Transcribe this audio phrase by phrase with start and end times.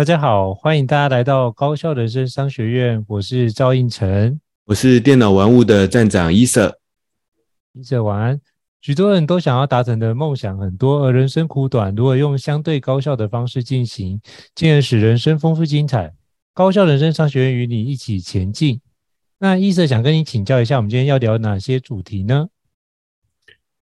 [0.00, 3.04] 大家好，欢迎大家来到高效人生商学院。
[3.06, 6.80] 我是赵应成，我是电脑玩物的站长伊瑟。
[7.74, 8.40] 伊瑟晚安。
[8.80, 14.18] 许多人都想要达成的梦想很多，而人生苦短，如何用相对高效的方式进行，
[14.54, 16.14] 进而使人生丰富精彩？
[16.54, 18.80] 高效人生商学院与你一起前进。
[19.38, 22.48] 那伊瑟想跟你请教一下，我们今天要聊哪些主题呢？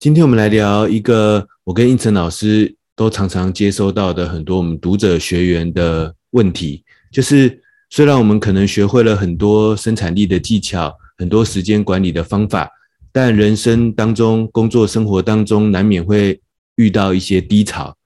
[0.00, 7.58] 今天我们来聊一个我跟应成老师都常常接收到的很多我们读者学员的问题，就是
[7.88, 12.70] 虽然我们可能学会了很多生产力的技巧，很多时间管理的方法。
[13.10, 16.38] 但人生当中、工作生活当中，难免会
[16.76, 17.96] 遇到一些低潮。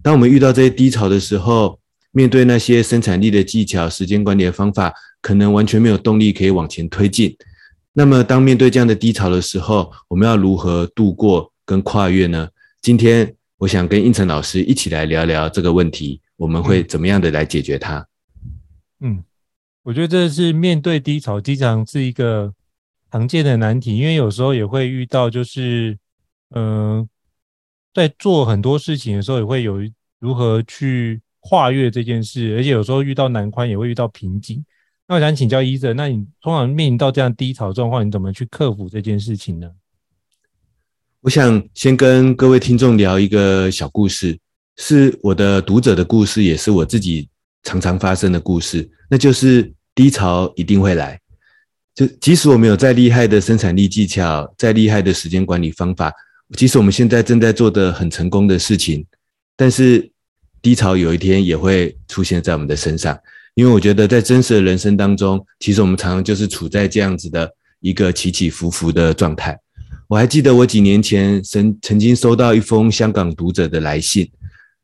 [0.00, 1.80] 当我们遇到这些低潮的时候，
[2.12, 7.36] 面对那些生产力的技巧、时间管理的方法，可能完全没有动力可以往前推进。
[7.94, 12.48] 那么，当面对这样的低潮的时候，我们要如何度过跟跨越呢？
[12.80, 18.06] 今天，我想跟应成老师一起来聊聊这个问题，我们会怎么样的来解决它？
[19.00, 19.22] 嗯，
[19.82, 22.52] 我觉得这是面对低潮，经常是一个。
[23.08, 25.96] 常见的难题，因为有时候也会遇到，就是，
[26.50, 27.08] 嗯、呃，
[27.94, 29.78] 在做很多事情的时候，也会有
[30.18, 34.62] 如何去跨越这件事，而且有时候遇到难关，也会遇到瓶颈。
[35.06, 39.70] 那我想请教伊瑟，那你通常面临到这样低潮状况，你怎么去克服这件事情呢？
[41.26, 44.38] 我想先跟各位听众聊一个小故事，
[44.76, 47.28] 是我的读者的故事，也是我自己
[47.64, 51.20] 常常发生的故事，那就是低潮一定会来。
[51.96, 56.12] 就即使我们有再厉害的生产力技巧，再厉害的时间管理方法，
[56.56, 59.04] 即使我们现在正在做的很成功的事情，
[59.56, 60.08] 但是
[60.62, 63.18] 低潮有一天也会出现在我们的身上。
[63.54, 69.58] 因为我觉得在真实的人生当中，其实我们常常就是处在这样子的一个起起伏伏的状态。
[70.08, 74.30] 我还记得我几年前曾曾经收到一封香港读者的来信，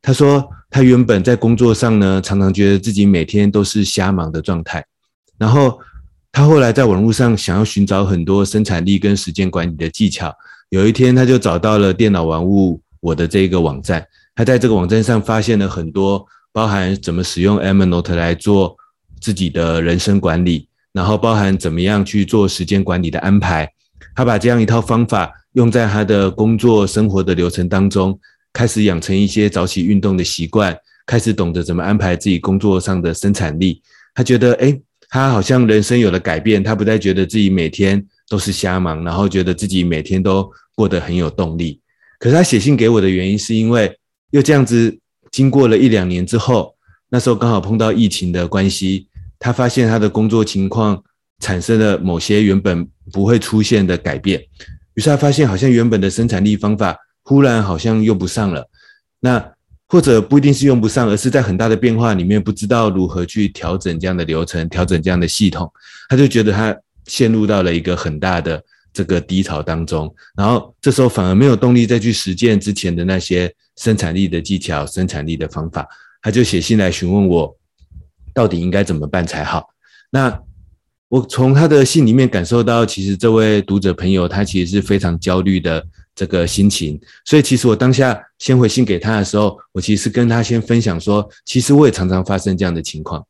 [0.01, 4.85] 他说他原本在工作上呢，常常觉得自己每天都是瞎忙的状态，
[5.39, 5.79] 然后。
[6.35, 10.35] 他后来在网络上想要寻找很多生产力跟时间管理的技巧。
[10.71, 14.03] 有一天，他就找到了电脑玩物我的这个网站。
[14.35, 18.75] 他在这个网站上发现了很多，包含怎么使用 Evernote 来做
[19.21, 23.71] 自己的人生管理，然后包含怎么样去做时间管理的安排。
[24.15, 28.19] 他把这样一套方法用在他的工作生活的流程当中，
[28.53, 33.83] 开始养成一些早起运动的习惯，开始懂得怎么安排自己工作上的生产力。
[34.15, 34.81] 他觉得，诶。
[35.15, 41.79] 他好像人生有了改变，他不再觉得自己每天都是瞎忙，然后觉得自己每天都过得很有动力。
[42.19, 43.95] 可是他写信给我的原因，是因为
[44.31, 44.99] 又这样子
[45.31, 46.75] 经过了一两年之后，
[47.11, 49.07] 那时候刚好碰到疫情的关系，
[49.39, 51.05] 他发现他的工作情况
[51.43, 54.41] 产生了某些原本不会出现的改变，
[54.95, 58.67] 于是他发现好像原本的生产力方法忽然好像用不上了。
[59.21, 59.53] 那
[59.89, 65.71] 或者不一定是用不上，而是在很大的变化里面，不知道如何去调整这样的流程，调整这样的系统，
[66.09, 66.75] 他就觉得他
[67.07, 75.87] 陷入到了一个很大的这个低潮当中，然后这时候反而没有动力再去实践之前的那些生产力的技巧、生产力的方法，
[76.23, 77.55] 他就写信来询问我，
[78.33, 79.69] 到底应该怎么办才好。
[80.11, 80.41] 那
[81.13, 85.85] 我从他的信里面感受到，其实这位读者朋友他其实是非常焦虑的。
[86.15, 93.25] 这个心情，所以其实我当下先回信给他的时候，我其实跟他先分享说，其实我也常常发生这样的情况。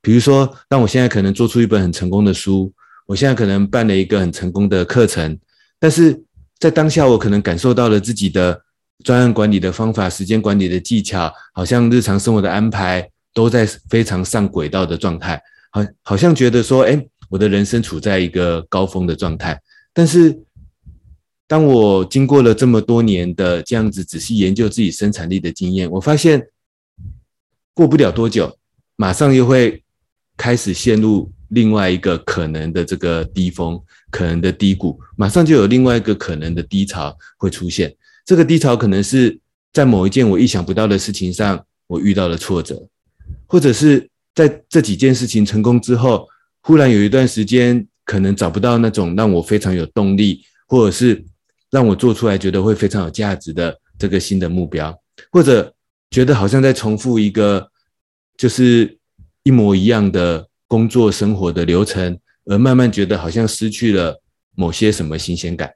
[0.00, 2.72] 比如说，当我现在可能做出一本很成功的书，
[3.06, 5.36] 我现在可能办了一个很成功的课程，
[5.80, 6.22] 但是
[6.60, 8.62] 在当下我可能感受到了自己的
[9.02, 15.42] 专案管理的方法、时间管理的技巧，好像日常生活的安排都在非常上轨道的状态，
[15.72, 19.58] 好，好像觉得说，哎，我的人生处在一个高峰的状态，
[19.94, 20.38] 但是。
[21.50, 26.46] 当我经过了这么多年的这样子仔细研究自己生产力的经验，我发现
[27.74, 28.56] 过不了多久，
[28.94, 29.82] 马上又会
[30.36, 33.82] 开始陷入另外一个可能的这个低峰，
[34.12, 37.92] 可能的低谷，马上就有另外一个可能的低潮会出现。
[38.24, 39.36] 这个低潮可能是
[39.72, 42.80] 在某一件我意想不到的事情上，我遇到了挫折，
[43.48, 46.28] 或者是在这几件事情成功之后，
[46.60, 51.24] 忽然有一段时间可能找不到那种让我非常有动力，或者是。
[51.72, 54.92] 让我做出来觉得会非常有价值的这个新的目标，
[55.30, 55.72] 或者
[56.10, 57.64] 觉得好像在重复一个
[58.36, 58.98] 就是
[59.44, 64.20] 一模一样的工作生活的流程，而慢慢觉得好像失去了
[64.56, 65.72] 某些什么新鲜感。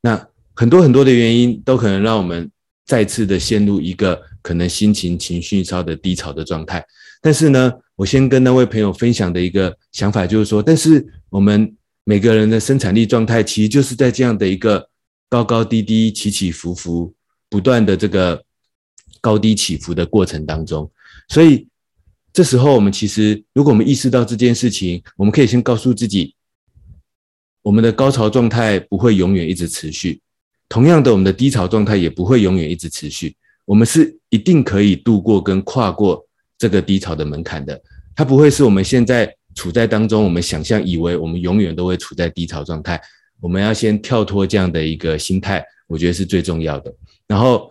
[0.00, 2.48] 那很多很多的原因都可能让我们
[2.86, 6.86] 再次的陷入一个可能心情情绪稍的低潮的状态。
[7.22, 11.74] 但是呢，我先跟那位朋友分享的一个想法就是说，但是我们
[12.04, 14.86] 每个人的生产力状态其实就是在这样的一个。
[15.32, 17.10] 高高低低、起起伏伏，
[17.48, 18.44] 不断的这个
[19.18, 20.90] 高低起伏的过程当中，
[21.30, 21.66] 所以
[22.34, 26.34] 这时候我们其实，如果我们意识到这件事情，我们可以先告诉自己，
[27.62, 30.20] 我们的高潮状态不会永远一直持续，
[30.68, 33.34] 同样的，我们的低潮状态也不会永远一直持续。
[33.64, 36.22] 我们是一定可以度过跟跨过
[36.62, 37.82] 这个低潮的门槛的，
[38.14, 43.02] 它不会是我们现在处在当中，我们想象以为我们永远都会处在低潮状态。
[43.40, 46.94] 我们要先跳脱这样的一个心态，我觉得是最重要的。
[47.26, 47.68] 然后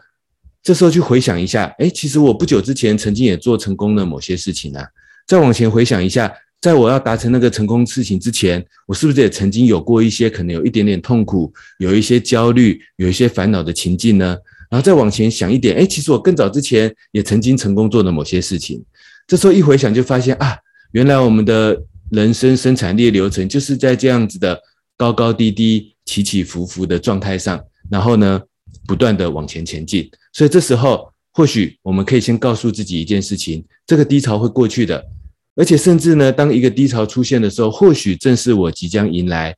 [0.62, 4.86] 这时候去回想一下，诶，其实我不久之前曾经也做成功了某些事情啊。
[5.26, 6.30] 再往前回想一下，
[6.60, 11.50] 在我要达成那个成功事情之前，我是不是也曾经有过一些可能有一点点痛苦，
[11.80, 14.38] 有一些焦虑，有一些烦恼的情境呢？
[14.72, 18.82] 然后再往前想一点，诶，其实我更早之前也曾经成功做了某些事情。
[19.28, 20.58] 这时候一回想，就发现啊，
[20.94, 21.78] 原来我们的
[22.10, 24.58] 人生生产力流程就是在这样子的
[24.96, 28.42] 高高低低、起起伏伏的状态上，然后呢，
[28.88, 30.10] 不断的往前前进。
[30.32, 35.06] 所以这时候，或许我们可以先告诉自己一件事情：这个低潮会过去的，
[35.56, 39.54] 而且甚至呢，当一个低潮出现的时候，或许正是我即将迎来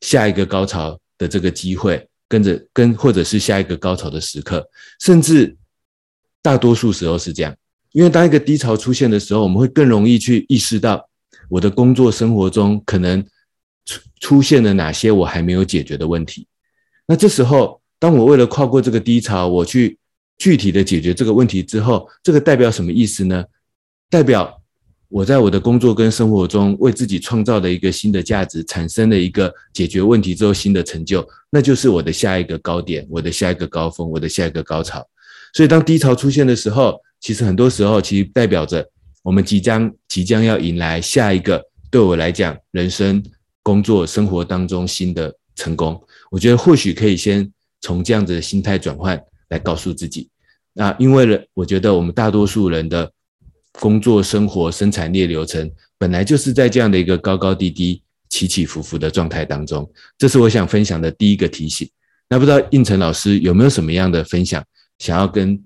[0.00, 2.07] 下一个高潮的这个机会。
[2.28, 4.68] 跟着跟或者是下一个高潮的时刻，
[5.00, 5.56] 甚至
[6.42, 7.56] 大多数时候是这样，
[7.92, 11.08] 因为当一个低潮出现的时候，我们会更容易去意识到
[11.48, 13.24] 我的工作生活中可能
[13.86, 16.46] 出出现了哪些我还没有解决的问题。
[17.06, 19.98] 那这时候，当我为了跨过这个低潮，我去
[20.36, 23.44] 具体的解决这个问题之后，这个代表什么意思呢？
[24.10, 24.57] 代表。
[25.10, 35.02] 我在我的工作跟生活中为自己创造了一个新的价值，产生了一个解决问题之后新的成就，那就是我的下一个高点，我的下一个高峰，我的下一个高潮。
[35.54, 38.86] 所以当低潮出现的时候，其实很多时候其实代表着
[39.22, 43.22] 我们即将即将要迎来下一个对我来讲人生、
[43.62, 45.98] 工作、生活当中新的成功。
[46.30, 47.50] 我觉得或许可以先
[47.80, 49.18] 从这样子的心态转换
[49.48, 50.28] 来告诉自己。
[50.74, 53.10] 那因为呢，我觉得我们大多数人的。
[53.80, 61.88] 工作、生活、生产力流程本来就是在这样的一个高高低低、起起伏伏的状态当中，这是我想分享的第一个提醒。
[62.28, 64.64] 那不知道应成老师有没有什么样的分享，
[64.98, 65.58] 想要跟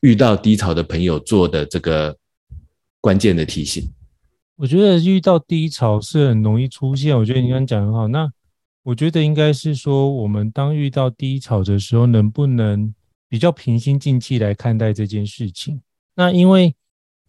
[0.00, 2.16] 遇到低潮的朋友做的这个
[3.00, 3.90] 关键的提醒？
[4.56, 7.16] 我觉得遇到低潮是很容易出现。
[7.18, 8.08] 我觉得你刚刚讲很好。
[8.08, 8.30] 那
[8.84, 12.94] 我觉得应该是说，我们当遇到低潮的时候，能不能
[13.28, 15.80] 比较平心静气来看待这件事情？
[16.14, 16.74] 那因为。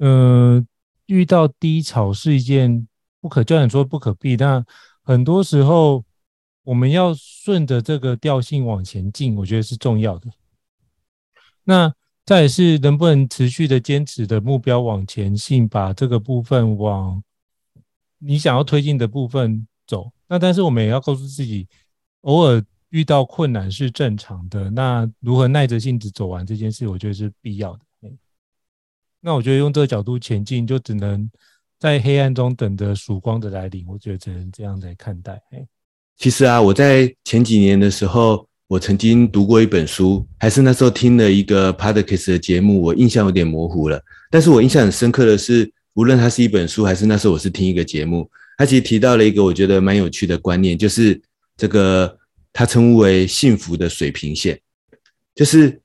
[0.01, 0.65] 呃，
[1.06, 2.88] 遇到低潮是一件
[3.19, 4.65] 不可叫你说不可避，但
[5.03, 6.03] 很多时候
[6.63, 10.31] 我们要顺着这个调性往前进，我觉得是重要的。
[11.63, 11.94] 那
[12.25, 17.24] 再是能不能持续的坚持的目标往前进，把这个部分往
[18.18, 20.12] 你想要推进的部分走。
[20.27, 21.68] 那但是我们也要告诉自己，
[22.21, 24.71] 偶尔遇到困难是正常的。
[24.71, 27.86] 那如何耐着性子走完这件事，我觉得是必要的。
[29.21, 31.29] 那我觉得用这个角度前进，就只能
[31.79, 33.85] 在黑暗中等着曙光的来临。
[33.88, 35.39] 我觉得只能这样来看待。
[36.18, 44.01] 其实啊，我在前几年的时候，我曾经读过一本书，还是那时候听了一个 Podcast 的节目，我印象有点模糊了。
[44.29, 51.19] 但是我印象很深刻的是，无论它是一本书，还是那时候我是听一个节目，它其实提到了一个我觉得蛮有趣的观念，就是
[51.57, 52.18] 这个
[52.53, 54.59] 它称为幸福的水平线，
[55.35, 55.79] 就是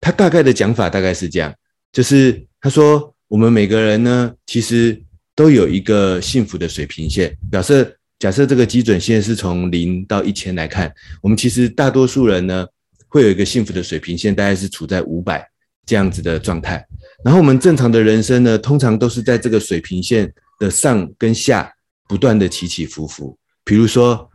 [0.00, 1.54] 它大概的讲法大概是这样，
[1.92, 2.44] 就是。
[2.60, 5.00] 他说：“我们每个人呢，其实
[5.36, 7.32] 都有一个幸福的水平线。
[7.52, 10.92] 假设假设这个基准线是从零到一千来看，
[11.22, 12.66] 我们其实大多数人呢，
[13.06, 15.48] 会有一个幸福的水平线，大概是处在五百
[15.86, 16.84] 这样子的状态。
[17.24, 20.28] 然后我们正常的人生呢，通常都是在这个水平线
[20.58, 21.72] 的上跟下
[22.08, 23.38] 不断的起起伏伏。
[23.64, 24.28] 比如说。”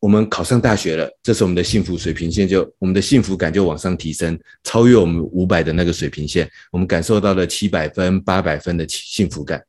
[0.00, 9.62] 我们考上大学了，这时候我们的幸福水平线就，我们的幸福感就往上提升，超越我们五百的那个水平线，我们感受到了七百分、八百分的幸福感。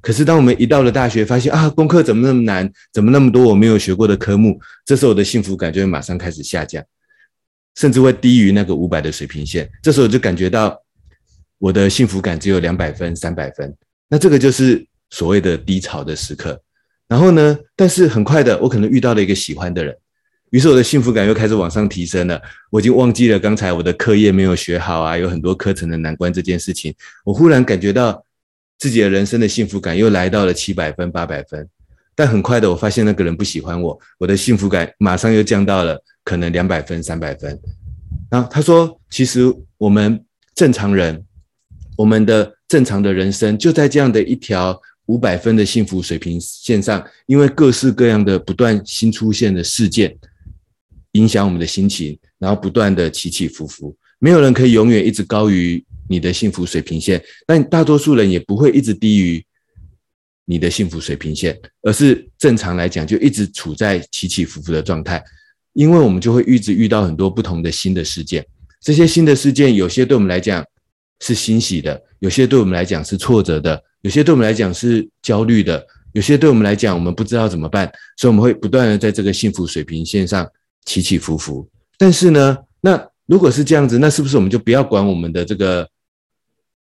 [0.00, 6.84] 可是当我们一到了大学，发现啊，功课怎么那么难，怎么那么多我没有学过的科目，这时候我的幸福感就会马上开始下降，
[7.76, 9.70] 甚至会低于那个五百的水平线。
[9.80, 10.76] 这时候就感觉到
[11.58, 13.72] 我的幸福感只有两百分、三百分，
[14.08, 16.60] 那这个就是所谓的低潮的时刻。
[17.08, 19.96] 然后呢，但是很快的，我可能遇到了一个喜欢的人，
[20.50, 22.38] 于是我的幸福感又开始往上提升了。
[22.70, 26.94] 我已经忘记了刚才我的课业没有学好啊，有很多课程的难关这件事情。
[27.24, 28.22] 我忽然感觉到
[28.76, 31.66] 自己的人生的幸福感又来到了七百分、八百分。
[32.14, 37.58] 但很快的，我发现那个人不喜欢我，我的幸福感马上又降到了可能两百分、三百分。
[38.30, 40.22] 然后他说：“其实我们
[40.54, 41.24] 正常人，
[41.96, 50.16] 我们的正常的人生就在这样的一条。”五百分的幸福水平线上，因为各式各样的不断新出现的事件
[51.12, 53.94] 影响我们的心情，然后不断的起起伏伏。
[54.18, 59.44] 没有人可以永远一直高于你的幸福水平线，但大多数人也不会一直低于
[60.44, 65.22] 你的幸福水平线，而是正常来讲就一直处在起起伏伏的状态，
[65.72, 68.44] 因为我们就会一直遇到很多不同的新的事件，
[68.82, 70.62] 这些新的事件有些对我们来讲
[71.20, 80.48] 是欣喜的，有些对我们来讲是挫折的，有些对我们来讲是焦虑的，有些对我们来讲我们不知道怎么办，所以我们会不断的在这个幸福水平线上
[80.84, 81.68] 起起伏伏。
[81.96, 85.88] 但是呢，那如果是这样子，那是不是我们就不要管我们的这个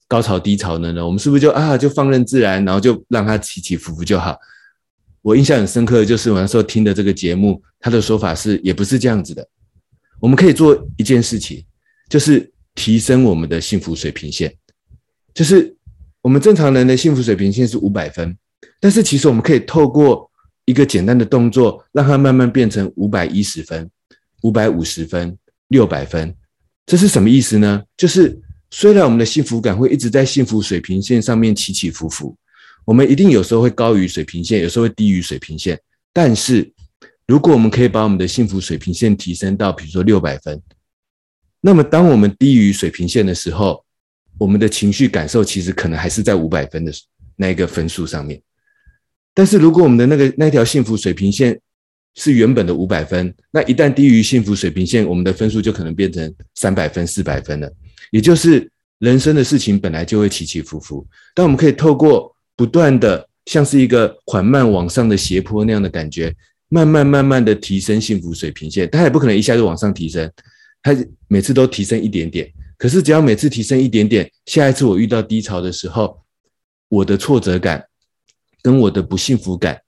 [0.08, 1.06] 高潮低潮了呢？
[1.06, 4.36] 我们是不是就啊就放任自然，然后就让它起起伏伏就好？
[5.22, 9.48] 我印象很深刻的就是我那时候听的这个节目，他的说法是也不是这样子的。
[10.20, 11.64] 我们可以做一件事情，
[12.10, 14.54] 就是提升我们的幸福水平线。
[15.32, 15.74] 就是
[16.24, 18.34] 我们正常人的幸福水平线是五百分，
[18.80, 20.30] 但是其实我们可以透过
[20.64, 23.90] 一个简单的动作，让它慢慢变成五百一十分。
[24.40, 25.36] 五百五十分、
[25.68, 26.34] 六百分，
[26.86, 27.82] 这是什么意思呢？
[27.94, 28.40] 就是
[28.70, 32.34] 虽然我们的幸福感会一直在幸福水平线上面起起伏伏，
[32.86, 35.78] 我们一定有时候会高于水平线，有时候会低于水平线。
[36.10, 36.72] 但是，
[37.26, 40.58] 如果我们可以把我们的幸福水平线提升到，比如说六百分，
[41.60, 43.83] 那么当我们低于水平线的时候，
[44.38, 46.92] 我们的情绪感受其实可能还是在五百分的
[47.36, 48.40] 那一个分数上面。
[49.32, 51.58] 但是如果我们的那个那条幸福水平线，
[52.16, 57.68] 是原本的五百分，那一旦低于幸福水平线，我们的分数就可能变成三百分、四百分了。
[58.12, 66.32] 也就是人生的事情本来就会起起伏伏，但我们可以透过不断的，像是一个缓慢往上的斜坡那样的感觉，
[66.68, 68.88] 慢慢慢慢的提升幸福水平线。
[68.88, 70.30] 它也不可能一下就往上提升，
[70.84, 72.48] 它每次都提升一点点。
[72.76, 76.22] 可是只要每次提升一点点，下一次我遇到低潮的时候，
[76.88, 77.84] 我的挫折感
[78.62, 79.80] 跟我的不幸福感。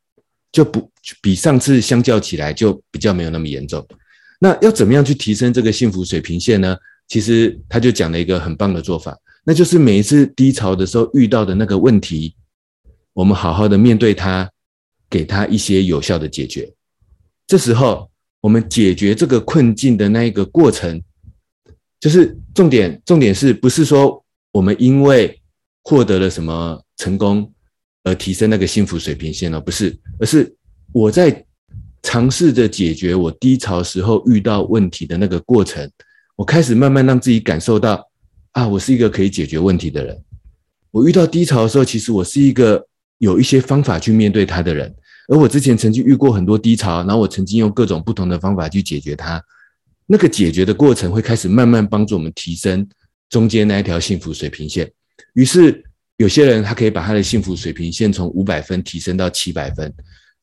[0.52, 0.90] 就不
[1.20, 3.86] 比上次相较起来就比较没有那么严重。
[4.40, 6.74] 那要怎么样去提升这个幸福水平线呢？
[7.08, 9.14] 其实他就讲了一个很棒的做法，
[9.44, 12.34] 那就是每一次低潮的时候遇到的那个问题，
[13.12, 14.50] 我们好好的面对它，
[15.10, 16.72] 给他一些有效的解决。
[17.46, 21.02] 这时候我们解决这个困境的那一个过程，
[22.06, 23.02] 就是重点。
[23.04, 25.36] 重点是不是说我们因为
[25.82, 27.52] 获得了什么成功？
[28.04, 29.60] 而提升那个幸福水平线呢？
[29.60, 30.54] 不是，而是
[30.92, 31.44] 我在
[32.04, 35.90] 尝试着解决我低潮时候遇到问题的那个过程，
[36.36, 38.08] 我开始慢慢让自己感受到
[38.52, 40.16] 啊，我是一个可以解决问题的人。
[40.92, 42.86] 我遇到低潮的时候，其实我是一个
[43.18, 44.94] 有一些方法去面对它的人。
[45.26, 49.42] 而我之前曾经遇过很多低潮，然后我曾经用各种不同的方法去解决它。
[50.06, 52.88] 那个解决的过程会开始慢慢帮助我们提升
[53.28, 54.90] 中间那一条幸福水平线。
[55.34, 55.82] 于是。
[56.18, 59.92] 有些人他可以把他的幸福水平线从五百分提升到七百分，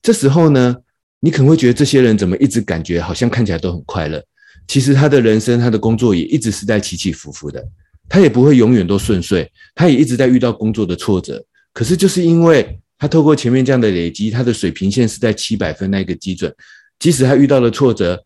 [0.03, 0.75] 这时候呢，
[1.19, 4.23] 你可能会觉得这些人怎么一直感觉好像看起来都很快乐，
[4.67, 7.59] 其实他的人生、他的工作也一直是在起起伏伏的，
[8.07, 11.43] 他也不会永远都顺遂，他也一直在遇到工作的挫折。
[11.73, 16.53] 可是就是因为他透过前面这样的累积，他的水平线是在七百分那个基准，
[16.99, 18.23] 即使他遇到了挫折，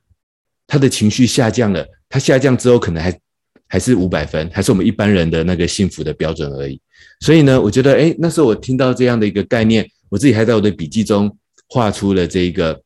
[0.68, 3.20] 他的情绪下降了，他下降之后可能还
[3.68, 6.80] 还是五百分，还是我们一般人的那个幸福的标准而已。
[7.22, 11.36] 所以呢，我觉得，哎，那时候我听到这样的一个概念，我自己还在我的笔记中
[11.70, 12.80] 画出了这一个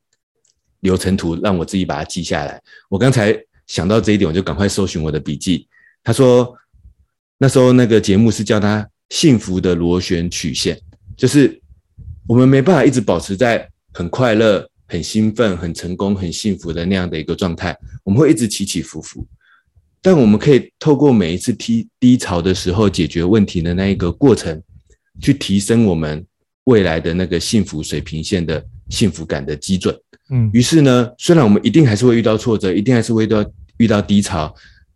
[0.81, 2.61] 流程图，让我自己把它记下来。
[2.89, 5.67] 我刚才想到这一点，我就赶快搜寻我的笔记。
[6.03, 6.55] 他说，
[7.37, 10.79] 那时候那个节目是叫他幸福的螺旋曲线，
[11.17, 11.59] 就是
[12.27, 19.25] 我们没办法一直保持在很快乐、很兴奋、很成功、很幸福的那样的一个状态，我们会一直起起伏伏。
[20.01, 24.61] 但我们可以透过每一次低低潮的时候解决问题的那一个过程，
[25.21, 26.25] 去提升我们
[26.65, 29.97] 未来的那个幸福水平线的幸福感的基准。
[30.29, 34.53] 嗯，于是呢，虽然我们一定还是会遇到挫折，一定还是会遇到遇到低潮，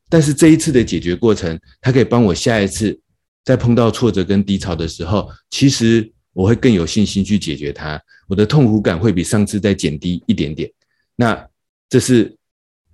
[0.10, 3.00] 但是这一次的解决过程，它可以帮我下一次
[3.46, 10.72] 在碰到挫折跟低潮的时候，其实我会更有信心去解决它，我的痛苦感会比上次再减低一点点。
[11.16, 11.48] 那
[11.90, 12.32] 这是。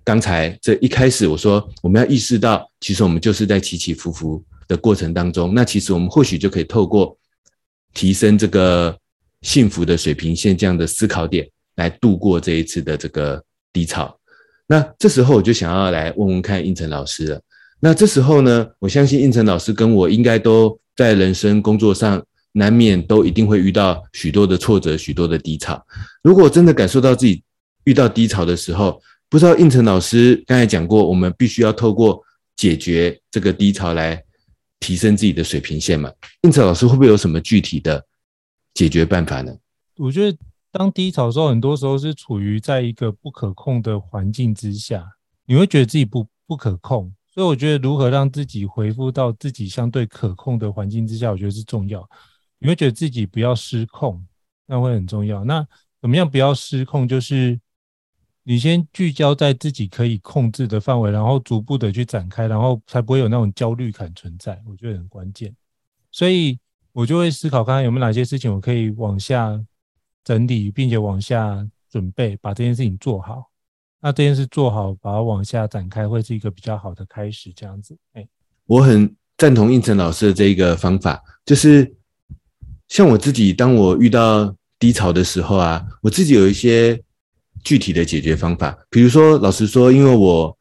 [0.04, 5.54] 刚才这一开始我说，我们要意识到，其实我们就是在起起伏伏的过程当中。
[5.54, 7.16] 那其实我们或许就可以透过
[7.94, 8.98] 提升这个
[9.42, 13.40] 幸福的水平线这样的思考点，来度过这一次的这个
[13.72, 14.12] 低潮。
[14.66, 17.40] 那这时候我就想要来问问看胤丞老师了。
[17.78, 22.20] 那这时候呢，我相信胤丞老师跟我应该都在人生工作上
[22.52, 25.84] 难免都一定会遇到许多的挫折、许多的低潮。
[26.22, 27.42] 如果真的感受到自己
[27.84, 32.22] 遇到低潮的时候，不知道应成老师刚才讲过，我们必须要透过
[32.56, 34.22] 解决这个低潮来
[34.78, 36.12] 提升自己的水平线嘛？
[36.42, 38.04] 应成老师会不会有什么具体的
[38.74, 39.56] 解决办法呢？
[39.96, 40.36] 我觉得
[40.70, 45.04] 当低潮的时候，很多时候是处于在一个不可控的环境之下，
[45.46, 52.06] 你会觉得自己不不可控，所以我觉得如何让自己回复到自己相对可控的环境之下，我觉得是重要。
[52.62, 54.24] 你会觉得自己不要失控，
[54.66, 55.44] 那会很重要。
[55.44, 55.66] 那
[56.00, 57.08] 怎么样不要失控？
[57.08, 57.58] 就是
[58.44, 64.62] 你先聚焦在自己可以控制的范围，然后逐步的去展开，然后才不会有那种焦虑感存在。
[64.64, 65.52] 我觉得很关键。
[66.12, 66.56] 所以
[66.92, 69.60] 我就会思考，看看有没有哪些事情我可以往下
[70.22, 73.50] 整理，并且往下准备，把这件事情做好。
[74.00, 77.52] 那这件事做好，把它往下展开，会是一个比较好的开始。
[77.52, 78.26] 这样子，哎，
[78.66, 81.94] 我很赞同应成老师的这一个方法，就是
[82.92, 87.00] 像我自己，当我遇到低潮的时候啊，我自己有一些
[87.64, 88.78] 具体的解决方法。
[88.90, 90.54] 比如说，老实说，因为我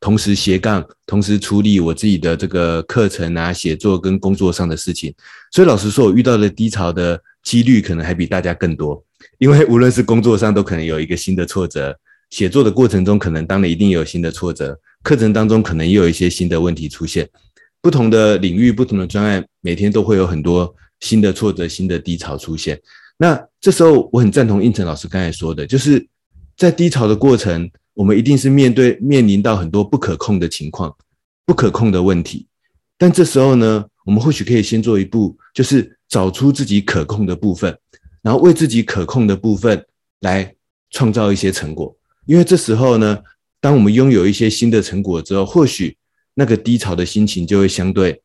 [0.00, 5.14] 同时斜杠，同时处理我自己的这个课程啊、写作跟工作上的事情，
[5.52, 9.00] 所以老实说，我遇到的低潮的几率可能还比大家更多。
[9.38, 11.96] 因为无论是工作上，都可能有一个新的挫折。
[12.30, 14.74] 写作的过程中，可能当然一定有新的挫折；
[15.04, 17.28] 课程当中，可能也有一些新的问题出现。
[17.80, 22.80] 不同的领域、不同的专案，每天都会有很多新的挫折、新的低潮出现。
[23.16, 26.06] 那这时候，我很赞同应成老师刚才说的，就是
[26.56, 30.94] 在低潮的过程，我们一定是面对面临到很多不可控的情况、
[31.44, 32.46] 不可控的问题。
[32.96, 37.76] 但这时候呢，我们或许可以先做一步，就是找出自己可控的部分，
[38.22, 39.84] 然后为自己可控的部分
[40.20, 40.54] 来
[40.90, 41.94] 创造一些成果。
[42.26, 43.18] 因为这时候呢，
[43.60, 45.96] 当我们拥有一些新的成果之后，或许
[46.34, 48.22] 那个低潮的心情就会相对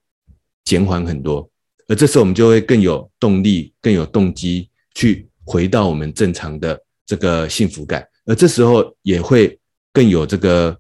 [0.64, 1.50] 减缓很多，
[1.88, 9.60] 而这时候我们就会更有动力、更有动机去回到我们正常的这个幸福感，而这时候也会
[9.94, 10.78] 更有这个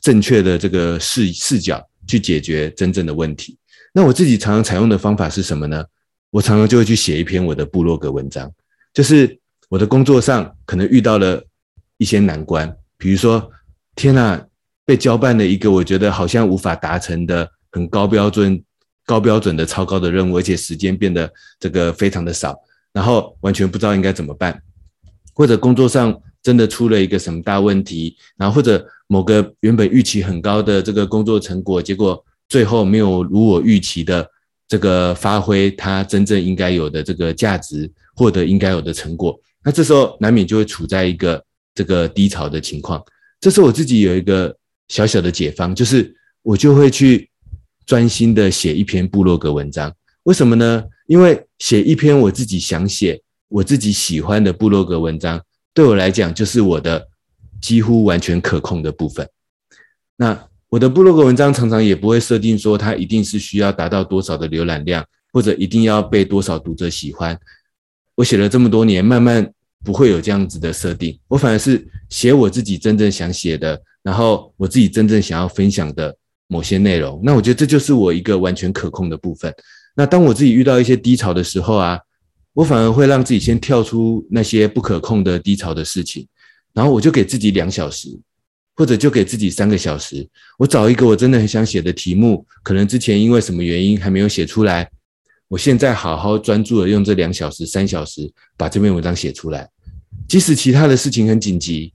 [0.00, 3.56] 正确的这个视视角去解决真正的问题。
[3.92, 5.84] 那我自己常常采用的方法是什么呢？
[6.30, 8.50] 我常常就会去写一篇我的部落格文章，
[8.92, 11.42] 就是我的工作上可能遇到了。
[11.98, 13.48] 一些难关，比如说，
[13.94, 14.44] 天呐，
[14.84, 18.60] 被交办了一个我觉得好像无法达成的很高标准、
[19.04, 22.58] 高标准的超高的任务，而且时间变得这个非常的少，
[22.92, 24.60] 然后完全不知道应该怎么办，
[25.34, 34.28] 或者工作上真的出了一个什么大问题，然后或者某个原本预期很高的这个工作成果，结果最后没有如我预期的
[34.68, 41.42] 这个发挥它真正应该有的这个价值，获得应该有的成果，那这时候难免就会处在一个。
[41.74, 43.02] 这个低潮的情况，
[43.40, 44.54] 这是我自己有一个
[44.88, 47.30] 小小的解方，就是我就会去
[47.86, 49.92] 专心的写一篇部落格文章。
[50.24, 50.84] 为什么呢？
[51.06, 55.40] 因为写一篇我自己想写、我自己喜欢的部落格文章，
[55.74, 57.08] 对我来讲就是我的
[57.60, 59.28] 几乎完全可控的部分。
[60.16, 67.38] 那我的部落格文章常常也不会设定说它一定是需要达到多少的浏览量，或者一定要被多少读者喜欢。
[68.14, 69.52] 我写了这么多年，慢慢。
[69.84, 76.16] 不会有这样子的设定，我反而是写我自己真正想写的，然后我自己真正想要分享的
[76.52, 77.18] 某些内容。
[77.24, 79.50] 那我觉得这就是我一个完全可控的部分。
[79.96, 81.98] 那当我自己遇到一些低潮的时候啊，
[82.52, 86.26] 我反而会让自己先跳出那些不可控的低潮的事情，
[86.74, 88.08] 然后我就给自己两小时，
[88.76, 94.86] 或者就给自己三个小时，我找一个我真的很想写的题目，可能之前因为什么原因还没有写出来。
[95.48, 99.68] 我现在好好专注的用这两小时、三小时把这篇文章写出来，
[100.26, 101.92] 即使其他的事情很紧急，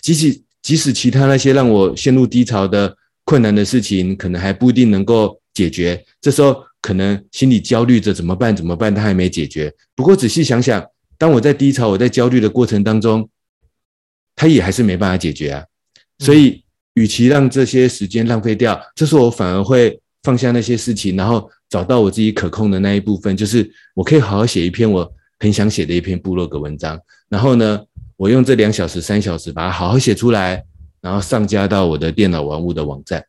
[0.00, 6.02] 即使即使其他那些让我陷入低潮的困难的事情，可能还不一定能够解决。
[6.22, 8.56] 这时候可能心里焦虑着怎么办？
[8.56, 8.94] 怎么办？
[8.94, 9.70] 他还没解决。
[9.94, 10.82] 不过仔细想想，
[11.18, 13.28] 当我在低潮、我在焦虑的过程当中，
[14.34, 15.62] 他也还是没办法解决啊。
[16.20, 21.50] 所以，与其让这些时间浪费掉，这时候我反而会放下那些事情，然后。
[21.68, 26.96] 找到我自己可控的那一部分，就是我可以好好写一篇我很想写的一篇部落格文章。
[27.28, 27.82] 然后呢，
[28.16, 30.62] 我用这两小时、三小时把它好好写出来，
[31.00, 33.24] 然后上架到我的电脑玩物的网站。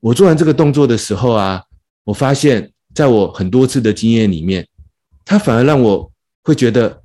[0.00, 1.62] 我做完这个动作的时候啊，
[2.04, 4.66] 我发现在我很多次的经验里面，
[5.24, 6.10] 它反而让我
[6.42, 7.02] 会觉得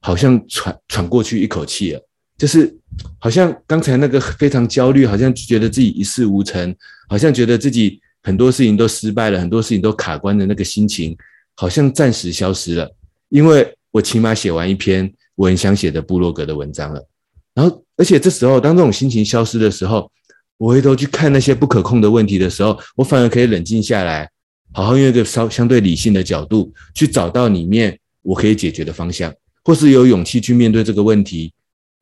[0.00, 2.00] 好像喘喘过去一口气了，
[2.36, 2.76] 就是
[3.18, 6.74] 好像刚才那个非常焦虑，好像觉得自己一事无成，
[7.08, 8.00] 好像觉得自己。
[8.24, 11.16] 很多事情都失败了，很多事情都卡关的那个心情，
[11.56, 12.88] 好像暂时消失了。
[13.30, 17.04] 因为我起码写完一篇我很想写的部落格的文章了。
[17.52, 20.10] 然后，而且这时候，当这种心情消失的时候，
[20.56, 24.28] 我回头去看那些不可控的问题的时候，我反而可以冷静下来，
[24.72, 31.52] 好好用一个稍相对理性的角度去找到里面我可以解决的方向，或是有勇气去面对这个问题，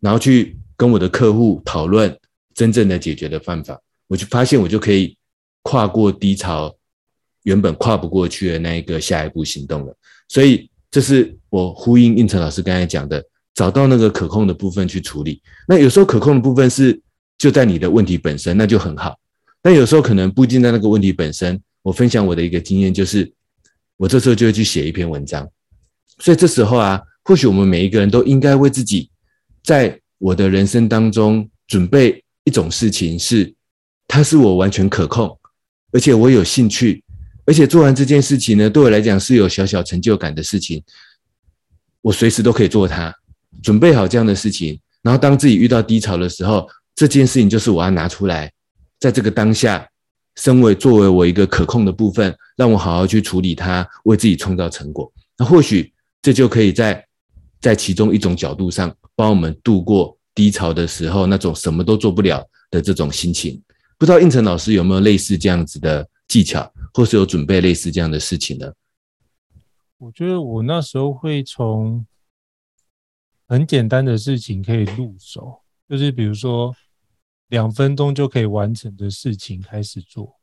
[0.00, 2.16] 然后去跟我的客户讨论
[2.54, 3.78] 真正的解决的办法。
[4.06, 5.14] 我就发现，我就可以。
[5.62, 6.74] 跨过低潮，
[7.42, 9.94] 原本跨不过去的那一个下一步行动了，
[10.26, 13.22] 所以这是我呼应应成老师刚才讲的，
[13.60, 15.42] 找到那个可控的部分去处理。
[15.68, 16.98] 那有时候可控的部分是
[17.36, 19.20] 就在你的问题本身，那就很好。
[19.60, 21.60] 但有时候可能不一定在那个问题本身。
[21.82, 23.30] 我分享我的一个经验，就是
[23.98, 25.46] 我这时候就会去写一篇文章。
[26.20, 29.10] 所以这时候啊，或许我们每一个人都应该为自己，
[29.62, 33.52] 在我的人生当中准备一种事情，是
[34.08, 35.38] 它是我完全可控，
[35.92, 37.04] 而且我有兴趣，
[37.44, 40.82] 而且做完这件事情呢，对我来讲是有小小成就感的事情。
[42.00, 43.14] 我随时都可以做它，
[43.62, 48.52] 准备好这样的事情，然后当自己遇到低潮的时候，这件事情就是我要拿出来，
[48.98, 49.86] 在这个当下。
[50.36, 55.12] 身为作为我一个可控的部分，让我好好去处理它，为自己创造成果。
[55.36, 57.04] 那或许这就可以在
[57.60, 63.60] 在其中一种角度上，帮我们度过低潮的时候那种什么都做不了的这种心情。
[63.98, 68.72] 不知道胤丞老师有没有类似这样子的技巧，或是有准备类似这样的事情呢？
[69.98, 72.06] 我觉得我那时候会从
[73.50, 76.74] 很简单的事情可以入手，就是比如说。
[77.50, 80.36] 两分钟就可以完成的事情开始做，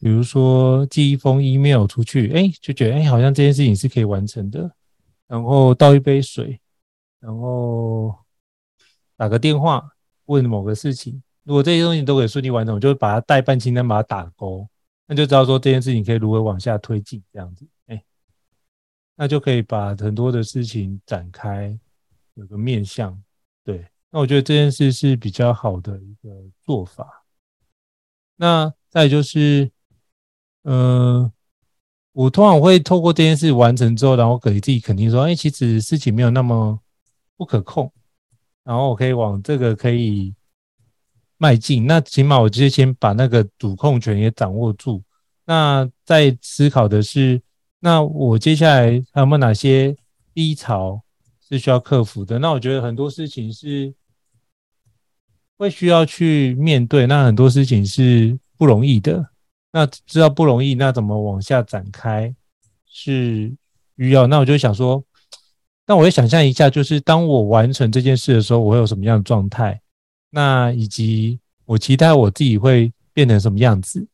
[0.00, 4.68] 比如说寄一封 email 出去，哎，就觉得哎，好像这件事情是可以完成的。
[5.28, 6.60] 然后倒一杯水，
[7.20, 8.12] 然后
[9.16, 9.88] 打个电话
[10.24, 14.68] 问某个事情，如果这些东西都可以顺利完成，我就把它代办清单，把它打勾，
[15.06, 18.02] 那就知道说这件事情可以如何往下推进，这样子，哎，
[19.14, 21.78] 那就可以把很多的事情展开，
[22.34, 23.22] 有个面向，
[23.64, 23.86] 对。
[24.10, 26.28] 那我觉得这件事是比较好的一个
[26.62, 27.24] 做法。
[28.36, 29.70] 那再就是，
[30.62, 31.32] 呃，
[32.12, 36.78] 我通常会透过这件事完成之后，然后给自己肯定说，哎，其实事情没有那么
[37.36, 37.90] 不可控，
[38.64, 40.34] 然后我可以往这个可以
[41.38, 41.86] 迈进。
[41.86, 45.02] 那起码我直接先把那个主控权也掌握住。
[45.44, 47.40] 那在思考的是，
[47.80, 49.96] 那我接下来还有没有哪些
[50.34, 51.02] 低潮
[51.52, 52.40] 是需要克服的？
[52.40, 53.94] 那我觉得很多事情是。
[55.58, 59.24] 会需要去面对，那很多事情是不容易的。
[59.70, 62.34] 那知道不容易，那怎么往下展开
[62.84, 63.54] 是
[63.96, 64.26] 需要。
[64.26, 65.04] 那我就想说，
[65.86, 69.80] 那我也想象一下，就是当我完成这件事的时候，我会有什么样的状态？
[70.30, 74.04] 那以及我期待我自己会变成什么样子？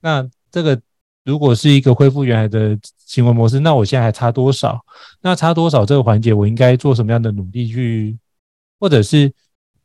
[0.00, 0.80] 那这个
[1.24, 4.84] 如果是一个恢复原来的行为模式，那我现在还差多少？
[5.20, 8.16] 那差多少这个环节，我应该做什么样的努力去，
[8.78, 9.32] 或者是？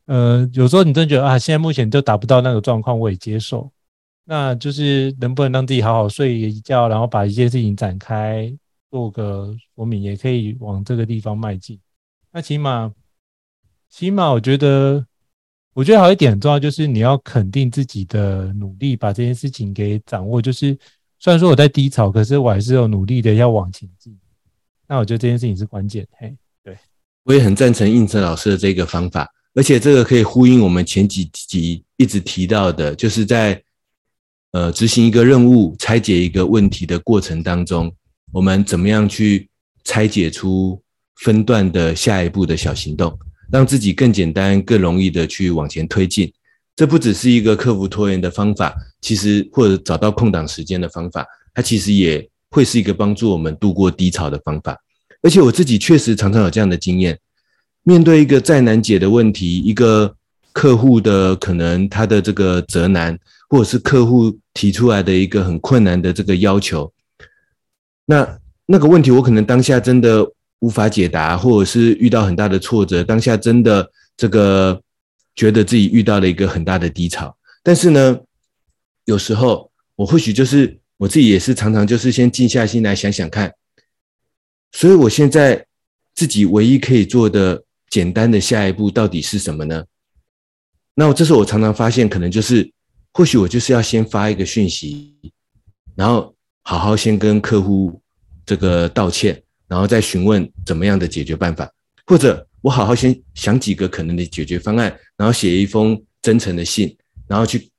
[0.06, 3.72] 呃，有时候你真的觉得啊，现在目前就达不到那个状况，我也接受。
[4.26, 8.52] 那就是能不能让自己好好睡一觉，然后把一件事情展开，
[8.90, 11.80] 做个说明，也可以往这个地方迈进。
[12.32, 12.92] 那起码，
[13.88, 15.06] 起码我觉得，
[15.76, 20.42] 我觉得好一点很重要，就是你要肯定自己的努力，把这件事情给掌握。
[20.42, 20.76] 就是
[21.20, 24.18] 虽然说我在低潮，可是我还是有努力的要往前进。
[24.88, 26.08] 那我觉得这件事情是关键。
[26.18, 26.78] 嘿，对，
[27.24, 29.30] 我也很赞成胤丞老师的这个方法。
[29.54, 33.62] 而且这个可以呼应我们前几集一直提到的，就是在
[34.52, 37.94] 呃执行一个任务、拆解一个问题的过程当中，
[38.32, 39.50] 我们怎么样去
[39.84, 40.82] 拆解出
[41.18, 43.18] 分段的下一步的小行动，
[43.52, 46.32] 让自己更简单、更容易的去往前推进。
[46.80, 54.80] 这不只是一个克服拖延的方法，其实或者找到空档时间的方法，它其实也会是一个帮助我们度过低潮的方法。
[55.22, 57.20] 而且我自己确实常常有这样的经验。
[57.84, 60.16] 面对一个再难解的问题，一个
[60.54, 66.90] 客户的可能他的这个责难，或者是客户提出来的一个很困难的这个要求，
[68.06, 70.26] 那那个问题我可能当下真的
[70.60, 74.82] 无法解答，或者是遇到很大的挫折，当下真的这个
[75.40, 77.34] 觉得自己遇到了一个很大的低潮。
[77.64, 78.20] 但是呢，
[79.06, 83.54] 有时候我或许就是我自己也是常常就是先静下心来想想看，
[84.74, 85.66] 所以我现在
[86.14, 87.64] 自己唯一可以做的。
[87.90, 89.84] 简单的下一步到底是什么呢？
[90.94, 92.72] 那我这时候我常常发现，可能就是，
[93.14, 95.18] 或许我就是要先发一个讯息，
[95.96, 98.00] 然后好好先跟客户
[98.46, 101.68] 这个道歉，然后再询问怎么样的解决办法，
[102.06, 106.96] 或者我好好先想几个可能的解决方案，然后写一封真诚的信，
[107.28, 107.70] 然后去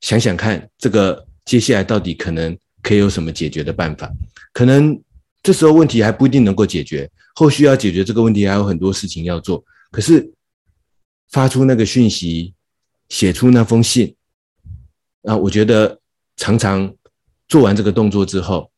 [0.00, 4.10] 想想看这个接下来到底可能可以有什么解决的办法，
[4.52, 5.00] 可能。
[5.42, 9.64] 这时候问题还不一定能够解决，后续要解决这个问题还有很多事情要做。
[9.90, 10.30] 可是
[11.30, 12.52] 发出那个讯息，
[13.08, 14.14] 写出那封信，
[15.22, 15.98] 啊，我觉得
[16.36, 16.94] 常常
[17.48, 18.70] 做完这个动作之后，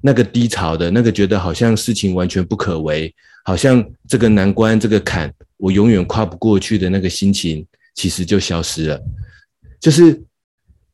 [0.00, 3.14] 那个低潮的那个觉得好像事情完全不可为，
[3.46, 9.00] 好像这个难关这个坎我永远跨不过去的那个心情，其实就消失了。
[9.78, 10.20] 就是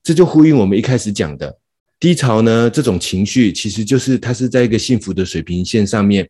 [0.03, 1.59] 这就呼应我们一开始讲的。
[1.99, 6.29] 低潮呢，这种情绪其实就是它是在一个幸福的水平线上面，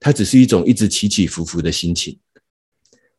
[0.00, 2.18] 它只是一种一直起起伏伏的心情。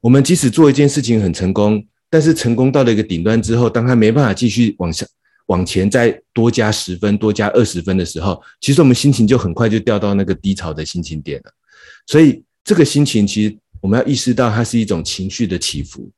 [0.01, 5.05] 我们即使做一件事情很成功，但是成功到了一个顶端之后，当它没办法继续往下
[5.45, 11.51] 往前再多加十分、多加二十分的时候，其实我们心情就很快就掉到那个低潮的心情点了。
[12.05, 16.09] 所以这个心情其实我们要意识到，它是一种情绪的起伏。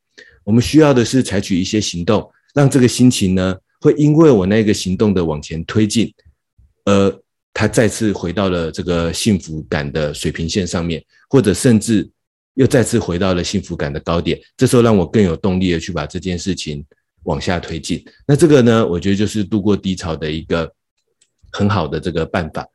[0.43, 6.13] 我们需要的是采取一些行动，让这个心情呢，会因为我那个行动的往前推进，
[6.86, 7.21] 而
[7.54, 12.10] 它再次回到了这个幸福感的水平线上面，或者甚至。
[12.58, 16.84] 又再次回到了幸福感的高点，这时候让我更有动力的去把这件事情
[17.26, 18.04] 往下推进。
[18.26, 20.67] 那这个呢，我觉得就是度过低潮的一个
[21.52, 22.67] 很好的这个办法，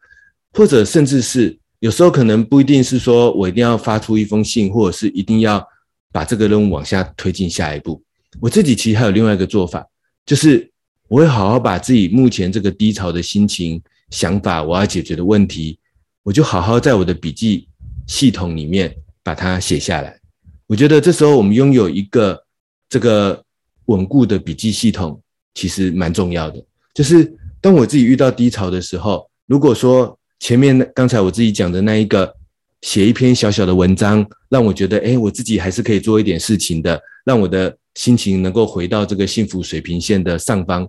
[0.52, 5.66] 或者甚至是有时候可能不一定是说我一定要发出一封信，或者是一定要
[6.12, 8.00] 把这个任务往下推进下一步。
[8.40, 9.84] 我自己其实还有另外一个做法，
[10.24, 10.70] 就是
[11.08, 15.76] 我会好好把自己目前这个低潮的心情、想法，我要解决的问题，
[16.22, 17.66] 我就好好在我的笔记
[18.06, 18.94] 系统里面。
[19.24, 20.18] 把它写下来，
[20.66, 22.44] 我觉得这时候我们拥有一个
[22.88, 23.40] 这个
[23.84, 25.22] 稳固的笔记系统，
[25.54, 26.60] 其实蛮重要的。
[26.92, 32.34] 就是当我自己遇到低潮的时候，如果说前面刚才我自己讲的那一个
[32.80, 40.88] 写一篇小小的文章，让我觉得诶，我自己还是可以做一点事情的，让我的心情能够回到这个幸福水平线的上方。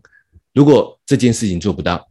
[0.55, 2.03] 如果这件事情做不到，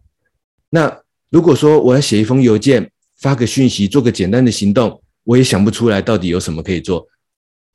[0.70, 0.96] 那
[1.30, 5.02] 如果说我要写一封邮件，发个讯息，做个简单的行动。
[5.24, 7.04] 我也想不出来到底有什么可以做，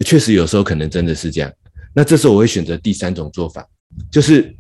[0.06, 1.52] 确实有时候可能真的是这样。
[1.94, 3.68] 那这时候我会选择第三种做法，
[4.10, 4.56] 就是，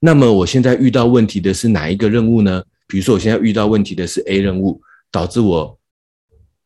[0.00, 2.60] 那么我现在遇到问题的是哪一个任务呢？
[2.86, 5.78] 比如说我现在遇到问题的是 A 任务，导致我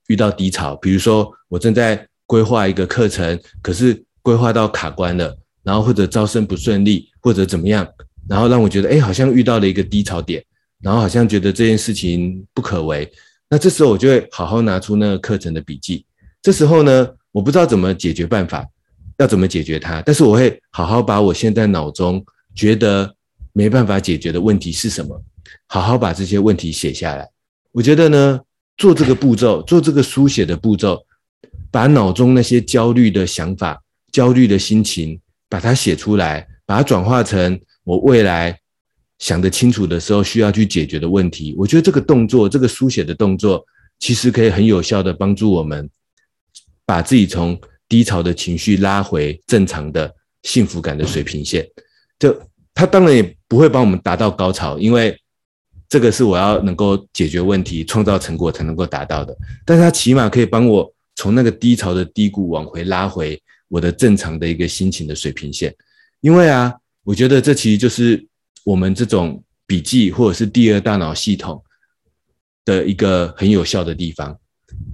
[0.08, 0.76] 遇到低潮。
[0.76, 7.86] 比如说我正在规划一个课程，可是规划到卡关了，然后或者招生不顺利，或者怎么样，
[8.28, 10.44] 然后让我觉得，哎，好像遇到了一个低潮点，
[10.80, 13.10] 然后好像觉得这件事情不可为。
[13.48, 16.04] 那这时候我就会好好拿出那个课程的笔记。
[16.40, 18.64] 这时候呢，我不知道怎么解决办法，
[19.18, 23.12] 要怎么解决它，但是我会好好把我现在脑中觉得
[23.52, 25.20] 没办法解决的问题是什么，
[25.72, 27.30] 好好把这些问题写下来。
[27.70, 28.40] 我觉得呢，
[28.76, 31.00] 做这个步骤，做这个书写的步骤，
[31.70, 33.80] 把脑中那些焦虑的想法、
[34.10, 38.58] 焦虑的心情，把它写出来，把它转化成我未来。
[39.20, 43.64] 想得清楚的时候，需要去解决的问题，我觉得这个动作，这个书写的动作，
[44.00, 45.88] 其实可以很有效的帮助我们，
[46.84, 47.56] 把自己从
[47.86, 51.68] 低潮的情绪拉回正常的幸福感的水平线。
[52.18, 52.34] 就
[52.74, 55.14] 他当然也不会帮我们达到高潮，因为
[55.90, 59.36] 这个是我要能够解决问题、创造成果才能够达到的。
[59.66, 65.74] 但是它起码可以帮我从那个低潮的低谷往回拉回我的正常的一个心情的水平线。
[66.22, 66.74] 因为啊，
[67.04, 68.26] 我觉得这其实就是。
[68.62, 71.60] 我们这种笔记或者是第二大脑系统
[72.62, 74.38] 的一个很有效的地方，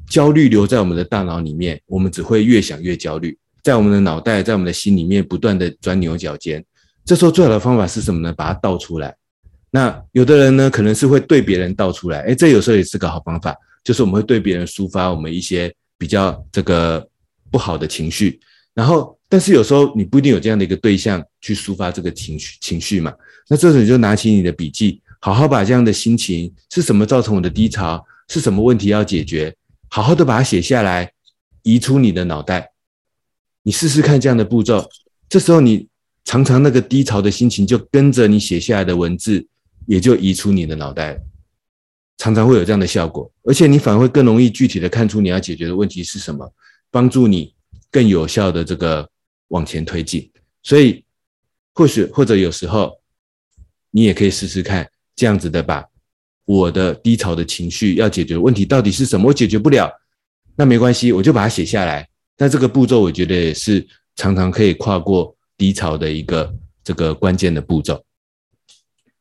[0.09, 6.65] 焦虑留在我们的大脑里面，我们只会越想越焦虑，在我们的脑袋，在我们的心里面不断的钻牛角尖。
[7.05, 8.33] 这时候最好的方法是什么呢？
[8.33, 9.15] 把它倒出来。
[9.71, 17.07] 那有的人呢，可能是会对别人倒出来，诶，这有时候也是个好方法，就是我们会对别人抒发我们一些比较这个
[17.51, 18.39] 不好的情绪，
[18.75, 19.15] 然后。
[19.29, 23.13] 但是有时候你不一定有这样的一个对象去抒发这个情绪情绪嘛，
[23.49, 29.53] 那这时候你就拿起你的笔记，好好把这样的心情是什么造成我的低潮，是什么问题要解决，
[29.89, 31.11] 好好的把它写下来，
[31.65, 32.71] 移出你的脑袋。
[33.65, 34.89] 你试试看这样的步骤，
[35.29, 35.89] 这时候你
[36.25, 39.45] 常常那个低潮的心情就跟着你写下来的文字，
[39.87, 41.19] 也就移出你的脑袋，
[42.19, 46.53] 常常会有这样的效果，而且你反而会更容易具体的看出你要解决的问题是什么，
[46.91, 47.55] 帮助你
[47.91, 49.09] 更有效的这个。
[49.51, 50.29] 往前推进，
[50.65, 51.05] 所以
[51.73, 53.01] 或许或者有时候，
[53.93, 55.87] 你也可以试试看这样子的，把
[56.47, 59.29] 我的低潮的情绪要解决的问题到底是什么？
[59.29, 59.89] 我解决不了，
[60.57, 62.09] 那没关系，我就把它写下来。
[62.37, 68.05] 那这个步骤，我觉得也是常常可以跨过低潮的一个这个关键的步骤。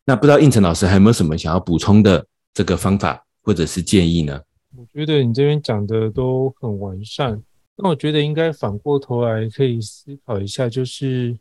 [0.06, 4.40] 那不知道应成老师还有没有什么想要补充的这个方法或者是建议呢？
[4.78, 7.42] 我觉得你这边讲的都很完善。
[7.78, 11.38] 那我觉得应该反过头来可以思考一下，就是，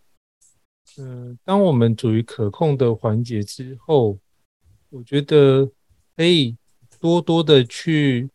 [0.99, 4.19] 嗯、当我们处于可控的环节之后，
[4.91, 5.71] 我觉得
[6.17, 6.57] 可以
[6.99, 8.29] 多多的去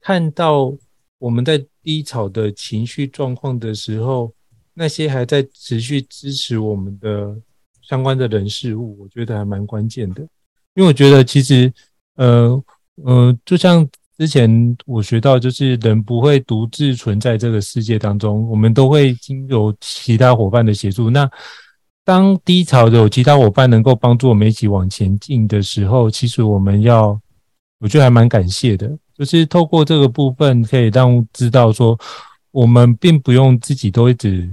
[0.00, 0.76] 看到
[1.18, 4.34] 我们在低潮的情绪状况的时候，
[4.74, 7.40] 那些还在持续支持我们的
[7.90, 10.22] 相关的人事物，我觉得还蛮关键的，
[10.74, 11.70] 因为我觉得其实，
[12.14, 12.64] 呃，
[13.04, 13.86] 呃，就像。
[14.20, 21.08] 之前我学到，就是人不会独自存在这个世界当中，我们都会经由其他伙伴的协助。
[21.08, 21.26] 那
[22.04, 27.18] 当低潮有其他伙伴能够帮助我们一起往前进的时候，其实我们要，
[27.78, 28.94] 我觉得还蛮感谢的。
[29.16, 31.98] 就是透过这个部分，可以让知道说，
[32.50, 34.46] 我们并不用自己都一直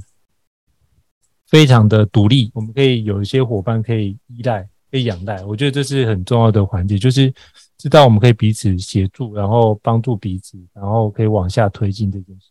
[1.49, 5.43] 非常的独立，我们可以有一些伙伴可以依赖、可以仰赖。
[5.45, 7.33] 我觉得这是很重要的环节，就是
[7.77, 12.49] 知道我们可以彼此协助，然后帮助彼此，然后可以往下推进这件事。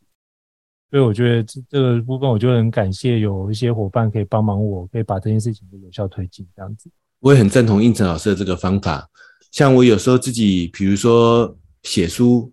[0.90, 6.46] 所以我觉得这这个部分，我就很感谢有一些伙伴可以帮忙我，可以把这件事情有效推进。
[6.56, 6.88] 这样子，
[7.20, 9.06] 我也很赞同应成老师的这个方法。
[9.50, 12.50] 像我有时候自己，比如说写书，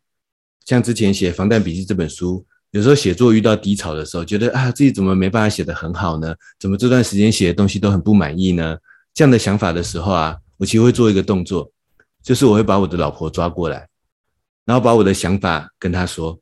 [0.66, 2.46] 像之前写《防弹笔记》这本书。
[2.74, 6.34] 有时候写作遇到低潮的时候，觉得啊自己怎么没办法写得很好呢？
[6.60, 8.76] 怎么这段时间写的东西都很不满意呢？
[9.14, 11.72] 这样的想法的时候啊，我其实会做一个动作，
[12.24, 13.88] 就是我会把我的老婆抓过来，
[14.66, 16.40] 然后把我的想法跟她说，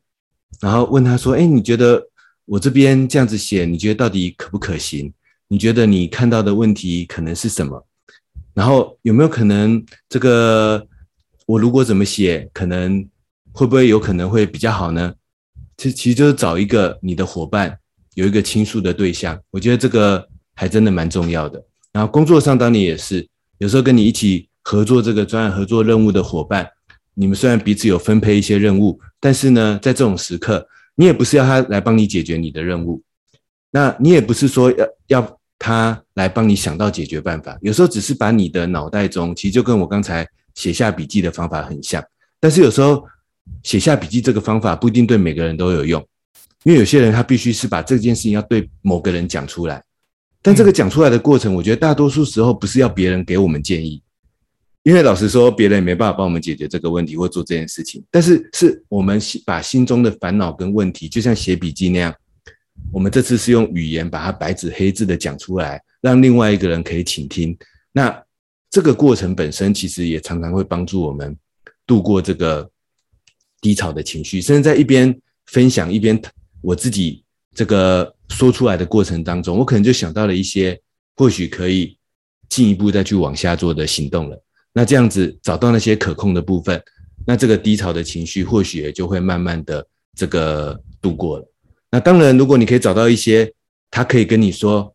[0.58, 2.02] 然后问她说：“哎，你觉得
[2.46, 5.12] 我这边这样子写，你觉得到底可不可行？
[5.48, 7.86] 你觉得你看到的问题可能是什么？
[8.54, 10.86] 然后有没有可能这个
[11.44, 13.06] 我如果怎么写，可能
[13.52, 15.12] 会不会有可能会比较好呢？”
[15.76, 17.76] 其其实就是找一个你的伙伴，
[18.14, 21.62] 有一个倾诉的对象，我觉得这个还真的蛮重要的。
[21.92, 23.26] 然后工作上当你也是，
[23.58, 26.68] 有时候跟你一起合作这个专案合作任务的伙伴，
[27.14, 33.02] 你们虽然彼此有分配一些任务，但是呢，在这种时刻，你也不是要他来帮你解决你的任务，
[33.70, 42.02] 那你也不是说要要他来帮你想到解决办法，有时候只是把你的脑袋中，其实就跟我刚才写下笔记的方法很像，
[42.38, 43.04] 但是有时候。
[43.62, 46.04] 写下笔记这个方法不一定对每个人都有用，
[46.64, 49.82] 因为有些人他必须是把这件事情要对某个人讲出来，
[50.40, 54.02] 但这个讲出来的过程，我觉得大多数时候不是要别人给我们建议，
[54.82, 62.14] 因为老实说，别人也没办法帮我们解决这个问题或做这件事情，但是是我们把心中的烦恼跟问题，就像写笔记那样，
[62.92, 67.56] 我们这次是用语言把它白纸黑字的讲出来，让另外一个人可以倾听。
[67.92, 68.22] 那
[68.70, 71.36] 这个过程本身其实也常常会帮助我们
[71.86, 72.68] 度过这个。
[73.62, 76.20] 低潮的情绪，甚至在一边分享一边
[76.60, 80.78] 我自己这个说出来的过程当中，我可能就想到了一些
[81.16, 81.96] 或许可以
[82.48, 84.42] 进一步再去往下做的行动了。
[84.72, 86.82] 那这样子找到那些可控的部分，
[87.24, 91.48] 那这个低潮的情绪或许也就会慢慢的这个度过了。
[91.90, 93.52] 那当然，如果你可以找到一些
[93.90, 94.92] 他可以跟你说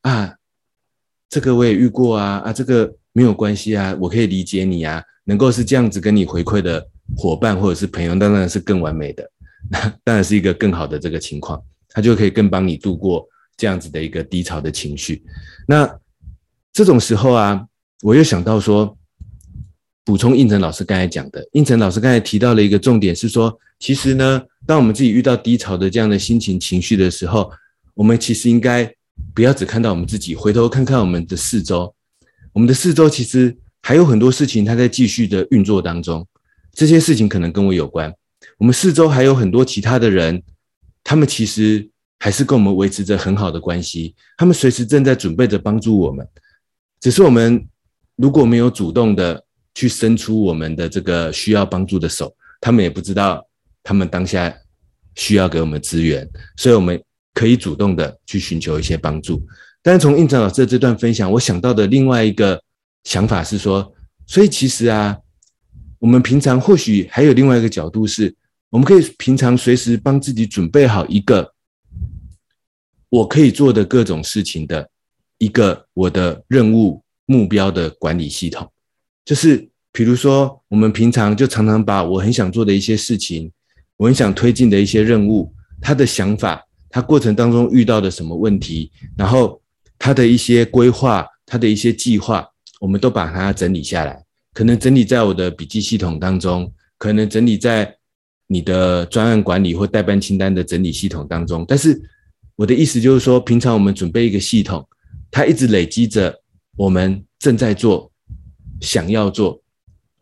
[0.00, 0.34] 啊，
[1.28, 6.88] 这个我也遇过啊，啊，这个没有关系啊，我可以理解你啊，能够是这样子跟你回馈的。
[7.16, 9.30] 伙伴或者是朋友，当然是更完美的，
[9.70, 15.22] 那当然是一个更好的这个情况，他就可以更帮你度过这样子的一个低潮的情绪。
[15.66, 15.88] 那
[16.72, 17.66] 这种时候啊，
[18.02, 18.96] 我又想到说，
[20.04, 27.50] 补充胤丞老师刚才讲的，胤丞老师刚才提到了一个重点是说，其实呢，当我们自己遇到低潮的这样的心情情绪的时候，
[27.94, 28.92] 我们其实应该
[29.32, 31.94] 不要只看到我们自己，回头看看我们的四周，
[32.52, 36.26] 我们的四周其实还有很多事情它在继续的运作当中。
[36.74, 38.12] 这些事情可能跟我有关，
[38.58, 40.42] 我们四周还有很多其他的人，
[41.04, 46.26] 他们其实还是跟我们维持着很好的关系，他们随时正在准备着帮助我们，
[47.00, 47.64] 只是我们
[48.16, 49.42] 如果没有主动的
[49.74, 53.46] 去伸出我们的这个需要帮助的手，他们也不知道
[53.82, 54.52] 他们当下
[55.14, 57.00] 需要给我们资源，所以我们
[57.34, 59.40] 可以主动的去寻求一些帮助。
[59.80, 62.60] 但是从胤丞老师的这段分享，我想到的另外一个
[63.04, 63.94] 想法是说，
[64.26, 65.16] 所以其实啊。
[66.04, 68.36] 我们平常或许还有另外一个角度是，
[68.68, 71.50] 我们可以平常随时帮自己准备好一个
[73.08, 74.86] 我可以做的各种事情的
[75.38, 78.70] 一个我的任务目标的管理系统。
[79.24, 83.50] 就是比如说，我们平常就常常把我很想做的一些事情，
[83.96, 89.58] 我很想推进的一些任务，他的想法，他过程当中遇到的什么问题，然后
[89.98, 92.46] 他的一些规划，他的一些计划，
[92.78, 94.22] 我们都把它整理下来。
[94.54, 97.92] 可能整理在我的笔记系统当中，可能整理在
[98.46, 101.64] 你的专案管理或代办清单的整理系统当中。
[101.66, 102.00] 但是
[102.54, 104.86] 我的意思就是说，平常我们准备一个系统，
[105.28, 106.40] 它一直累积着
[106.76, 108.12] 我们正在做、
[108.80, 109.60] 想要做、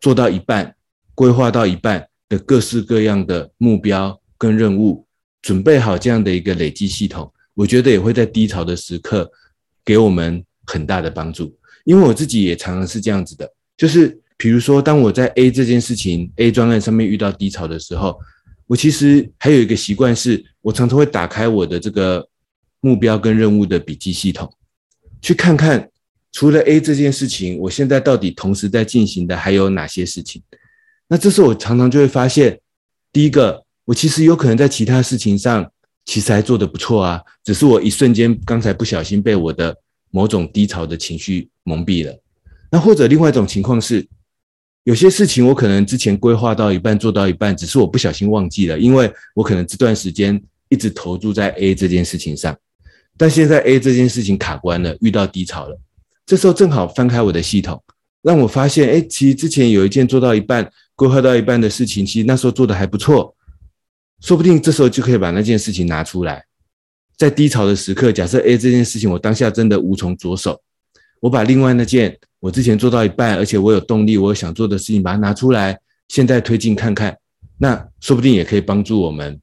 [0.01, 0.75] 做到一半、
[1.13, 5.05] 规划到一半的各式各样的目标跟任务，
[5.43, 9.31] 准备好这样的一个累积系统，我觉得也会在低潮的时刻
[9.85, 11.55] 给我们很大的帮助。
[11.85, 13.47] 因为我自己也常常是这样子的，
[13.77, 14.19] 就是。
[14.43, 18.19] 比如说，当我在 A 这件事情 A 专案上面遇到低潮的时候，
[18.67, 22.27] 我其实还有一个习惯是，我常常会打开我的这个
[22.81, 24.53] 目标跟任务的笔记系统，
[25.21, 25.89] 去看看
[26.33, 30.43] 除了 A 这件事情，我现在到底同时在进行的还有哪些事情。
[31.07, 32.59] 那这时候我常常就会发现，
[33.13, 35.71] 第一个，我其实有可能在其他事情上
[36.03, 39.73] 其实还做得不错啊，只是我一瞬间刚才不小心被我的
[40.11, 42.13] 某种低潮的情绪蒙蔽了。
[42.69, 44.05] 那或者另外一种情况是，
[44.83, 52.57] 有些事情我可能之前规划到一半，做到一半，只是我不小心忘记了，因为我可能这段时间一直投注在 A 这件事情上。
[53.15, 55.79] 但现在 A 这件事情卡关了，遇到低潮了。
[56.25, 57.81] 这时候正好翻开我的系统，
[58.21, 63.35] 让我发现，哎，其实之前有一件做到一半、规划到一半的事情，其实那时候做的还不错，
[64.21, 66.43] 说不定这时候就可以把那件事情拿出来。
[67.15, 70.59] 在低潮的时刻，假设 A 这件事情我当下真的无从着手，
[71.23, 77.17] 我把另外那件我之前做到一半，而且我有动力，我想做的事情，把它拿出来，现在推进看看，
[77.57, 79.39] 那说不定也可以帮助我们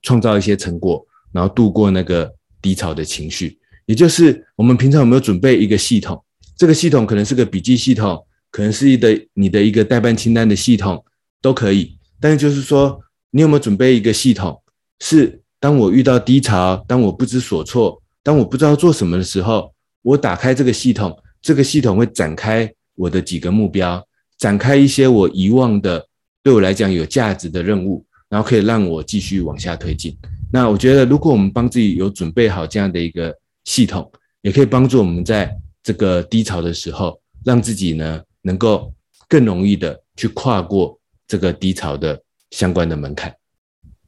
[0.00, 2.32] 创造一些成果，然后度过那个
[2.62, 3.58] 低潮的情绪。
[3.84, 6.24] 也就是我们平常有没有准备一个系统？
[6.56, 11.04] 这个系统可能是个笔记系统，可能是一个你的一个待办清单的系统，
[11.42, 11.98] 都可以。
[12.18, 12.98] 但是就是说，
[13.30, 14.58] 你有没有准备一个系统？
[15.00, 19.73] 是当我遇到低潮，当我不知所措，当我不知道做什么的时候，
[20.04, 26.06] 我打开这个系统，这个系统会展开我的几个目标，展开一些我遗忘的，
[26.42, 30.14] 对我来讲有价值的任务，然后可以让我继续往下推进。
[30.52, 33.34] 那我觉得，如果我们帮自己有准备好这样的一个
[33.64, 35.50] 系统，也可以帮助我们在
[35.82, 38.92] 这个低潮的时候，让自己呢能够
[39.26, 43.34] 更容易的去跨过这个低潮的相关的门槛。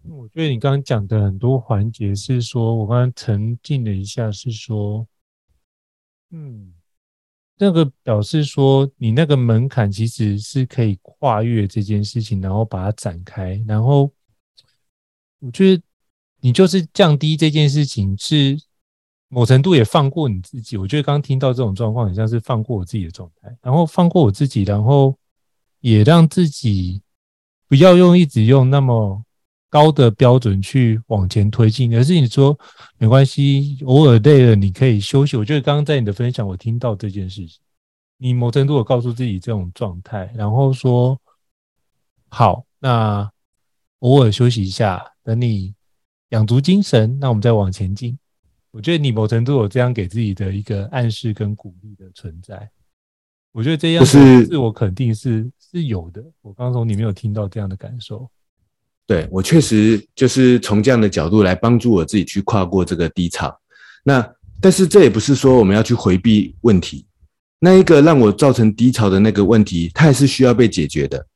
[0.08, 5.04] 我觉得你刚刚讲的很多环节是说，我刚刚沉浸了一下，是说，
[6.30, 6.72] 嗯，
[7.58, 14.12] 那个表示说你那个门槛其实是可以跨越这件事情，然后把它展开，然后
[15.40, 15.82] 我觉得
[16.40, 18.58] 你就是降低这件事情是。
[19.28, 25.18] 某程度也放过你自己，我觉得刚刚听到这种状况，很像是放过我自己的状态，然后放过我自己，然后
[25.80, 27.02] 也让自己
[27.66, 29.20] 不要用一直用那么
[29.68, 32.58] 高的标准去往前推进，而是你说
[32.98, 35.36] 没关系，偶尔累了你可以休息。
[35.36, 37.58] 我觉得刚刚在你的分享，我听到这件事情，
[38.16, 41.20] 你某程度有告诉自己这种状态，然后说
[42.28, 43.30] 好，那
[44.00, 45.74] 偶尔休息一下，等你
[46.30, 48.18] 养足精神，那我们再往前进。
[48.70, 52.70] 我觉得你某程度有这样给自己的一个暗示跟鼓励的存在，
[53.52, 56.22] 我觉得这样是自我肯定是是有的。
[56.42, 58.30] 我刚刚从你没有听到这样的感受，
[59.06, 63.56] 对，我确实就是从这样的角度来帮助我自己去跨过这个低潮。
[64.04, 64.26] 那
[64.60, 67.06] 但是这也不是说我们要去回避问题，
[67.60, 71.26] 那一个让我造成低潮的那个问题，它也是需要被解决的。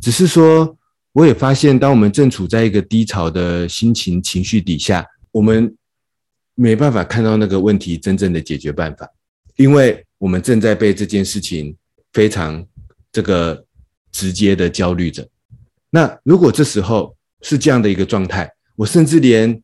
[0.00, 0.76] 只是说，
[1.12, 5.74] 我也发现，当我们正处在一个低潮的心情情绪底下，我们。
[6.54, 9.08] 没办法看到那个问题真正的解决办法，
[9.56, 11.74] 因为我们正在被这件事情
[12.12, 12.62] 非常
[13.10, 13.64] 这个
[14.12, 15.26] 直接的焦虑着。
[15.94, 19.62] 那如果这时候是这样的一个状态，我甚至连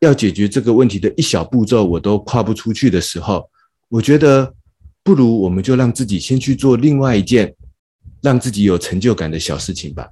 [0.00, 3.48] 要解决这个问题的一小步骤我都跨不出去的时候，
[3.88, 4.52] 我觉得
[5.04, 7.54] 不如我们就让自己先去做另外一件
[8.20, 10.08] 让自己有成就感的小事情吧，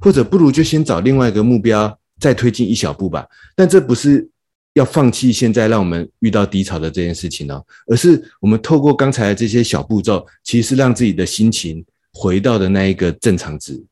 [0.00, 3.26] 或者不如就先找另外一个目标再推进一小步吧。
[3.54, 4.28] 但这不是。
[4.76, 11.82] 要放弃现在让我们遇到低潮的这件事情哦，而是我们透过刚才的这些小步骤，其实是让自己的心情
[12.12, 13.82] 回到的那一个正常值。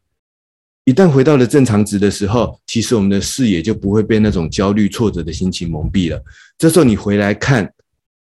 [0.84, 6.22] 一旦回到了正常值的时候，其实我们的视野就不会被那种焦虑、挫折的心情蒙蔽了。
[6.58, 7.72] 这时候你回来看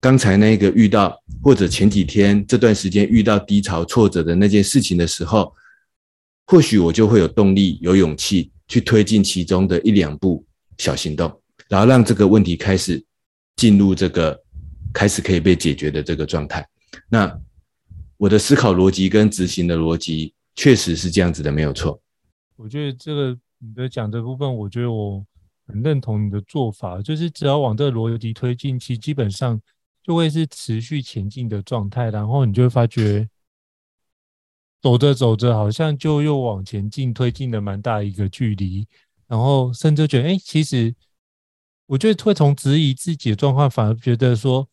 [0.01, 5.53] 刚才那个遇到或者前几天这段时间遇到低潮、挫折的那件事情的时候，
[6.47, 10.45] 或许我就会有动力、有勇气去推进其中的一两步
[10.77, 11.31] 小行动。
[11.69, 13.01] 然后让这个问题开始
[13.55, 14.37] 进入这个
[14.91, 16.67] 开始可以被解决的这个状态。
[17.07, 17.39] 那
[18.17, 22.01] 我的思考逻辑跟执行的逻辑确实是这样子的，没有错。
[22.59, 25.25] 我觉得这个你的讲这部分，我觉得我
[25.65, 29.57] 很认同你的做法，就是只要往这个逻辑推进，其实基本上
[30.03, 32.09] 就会是持续前进的状态。
[32.09, 33.29] 然后你就会发觉，
[34.81, 38.85] 走着走着，好像就又往前进，推进了蛮大一个距离。
[39.25, 40.93] 然后甚至觉得，哎，其实。
[41.85, 44.69] 我觉得会从质疑自己的状况，反而觉得说，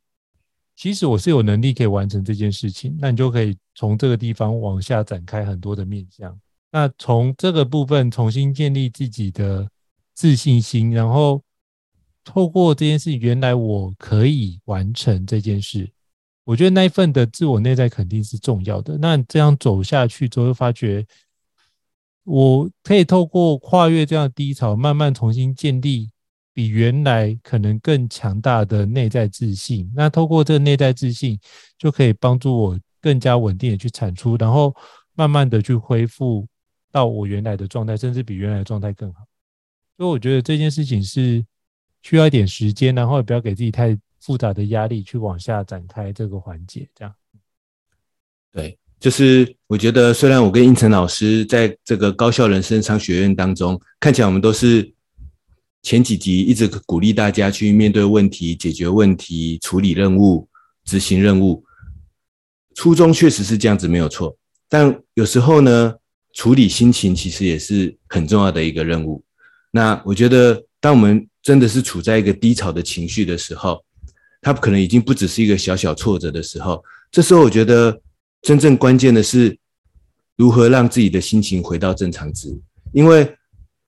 [0.75, 2.95] 其实我是有能力可以完成这件事情。
[3.01, 6.39] 那你就可以从这个地方往下展开很多的面向。
[6.77, 9.67] 那从这个部分重新建立自己的
[10.15, 11.43] 自信心，然后
[12.23, 15.91] 透过这件事，原来我可以完成这件事。
[16.45, 18.99] 我觉得那一份的自我内在肯定是重要的。
[18.99, 21.07] 那这样走下去之后，发觉
[22.25, 26.11] 我可以透过跨越这样的低潮，慢慢重新建立。
[26.53, 31.41] 比原来可能更强大的内在自信，那透过这个内在自信，
[31.79, 34.75] 就可以帮助我更加稳定的去产出，然后
[35.15, 36.47] 慢慢的去恢复
[36.97, 39.21] 到我原来的状态，甚至比原来的状态更好。
[39.99, 41.45] 所以我觉得这件事情是
[42.01, 46.89] 需要一点时间，然后也不要给自己太复杂的压力去往下展开这个环节。
[46.95, 47.15] 这样，
[48.51, 54.91] 对，就是我觉得虽然我跟胤丞老师在这个高效人生商学院当中，看起来我们都是。
[55.83, 60.49] 前几集一直鼓励大家去面对问题、解决问题、处理任务、
[60.85, 61.65] 执行任务，
[62.75, 64.37] 初衷确实是这样子，没有错。
[64.69, 65.95] 但有时候呢，
[66.37, 69.25] 处理心情其实也是很重要的一个任务。
[69.71, 73.83] 那我觉得，当我们真的是处在一个低潮的情绪的时候，
[74.43, 76.85] 它可能已经不只是一个小小挫折的时候。
[77.11, 77.99] 这时候，我觉得
[78.43, 79.57] 真正关键的是
[80.37, 82.55] 如何让自己的心情回到正常值。
[82.93, 83.35] 因为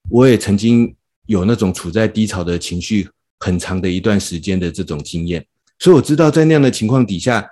[0.09, 0.97] 我也曾经
[1.27, 3.07] 有那种处在低潮的情绪
[3.41, 5.47] 很长的一段时间的这种经验，
[5.79, 7.47] 所以我知道在那样的情况底下，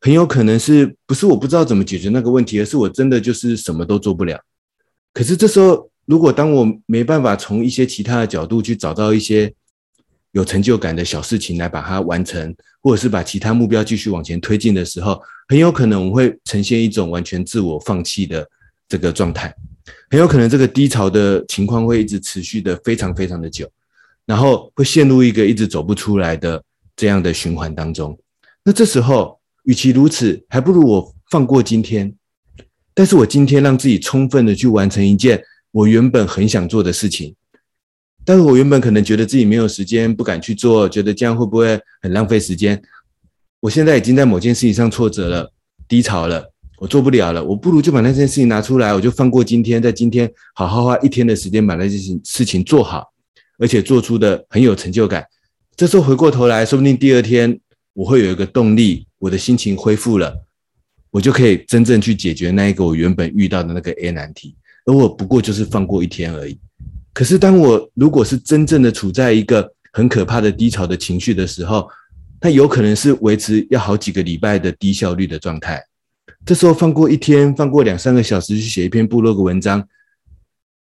[0.00, 4.40] 很有可能是不是我不知道怎么解决那个问题，而是我真的就是什么都做不了。
[5.12, 9.52] 可是这时候，如果当我没办法从一些其他的角度去找到一些
[10.32, 18.48] 有成就感的小事情来把它完成，或者是把其他目标继续往前推进的时候，很有可能我会呈现一种完全自我放弃的
[18.88, 19.54] 这个状态，
[20.10, 23.68] 很有可能这个低潮的情况会一直持续的非常非常的久，
[24.24, 26.62] 然后会陷入一个一直走不出来的
[26.94, 28.16] 这样的循环当中。
[28.62, 32.14] 那这时候，与其如此，还不如我放过今天。
[32.92, 37.34] 但是我今天让自己充分的去完成一件我原本很想做的事情，
[38.24, 42.82] 但是我原本可能觉得自己没有时间，不敢去做，觉得这样会不会很浪费时间？
[43.60, 45.52] 我现在已经在某件事情上挫折了，
[45.86, 53.12] 低潮了，我做不了了，我不如就把那件事情拿出来，我就放过今天，在今天好好花一天的时间把那件事情做好，
[53.58, 55.24] 而且做出的很有成就感。
[55.76, 57.58] 这时候回过头来说不定第二天
[57.94, 59.06] 我会有一个动力。
[59.20, 60.34] 我的心情恢复了，
[61.10, 64.56] 我就可以真正去解决那一个我原本遇到的那个 A 难题，
[64.86, 66.58] 而我不过就是放过一天而已。
[67.12, 71.86] 可是当我如果是真正的处在一个很可怕的低潮的情绪的时候，
[72.40, 75.84] 那有可能是维持要好几个礼拜的低效率的状态。
[76.46, 79.86] 这时候放过一天，放过两三个小时去写一篇部落格文章，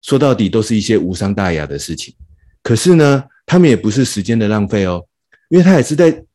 [0.02, 2.16] 说到底都是一些无伤大雅的事情。
[2.64, 5.06] 可是呢，他们也不是时间的浪费哦，
[5.50, 6.26] 因为他也是在。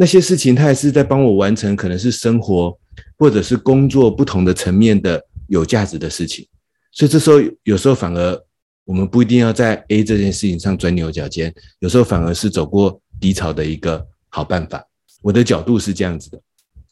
[0.00, 2.78] 那些事情，他还是在帮我完成，可能是生活
[3.18, 6.46] 或者是工作不同的层面的有价值的事情。
[6.92, 8.40] 所以这时候，有时候反而
[8.84, 14.86] 我们不一定要在 A 这件事情上钻牛角尖，有时候反而是走过低潮的一个好办法。
[15.20, 16.40] 我的角度是这样子的。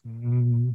[0.04, 0.74] 嗯，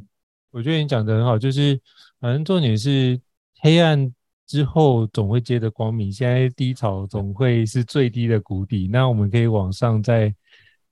[0.50, 1.78] 我觉得你讲的很好，就是
[2.18, 3.20] 反正重点是
[3.60, 4.10] 黑暗
[4.46, 10.34] 之后总会接着光明，现在低潮总会是最低的谷底，那我们可以往上再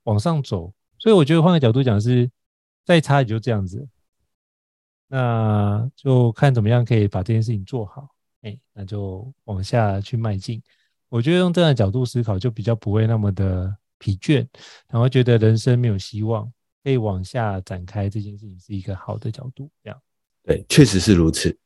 [0.03, 0.71] 往上走。
[1.01, 2.29] 所以我觉得换个角度讲是，
[2.85, 3.87] 再差也就这样子，
[5.07, 8.07] 那就看怎么样可以把这件事情做好，
[8.43, 10.61] 哎，那就往下去迈进。
[11.09, 14.47] 我觉得用这样的角度思考，就比较不会那么的疲倦，
[14.89, 16.47] 然后觉得人生没有希望，
[16.83, 19.71] 可以往下展开这件事情是一个好的角度。
[19.83, 19.99] 这样，
[20.43, 21.57] 对，确实是如此。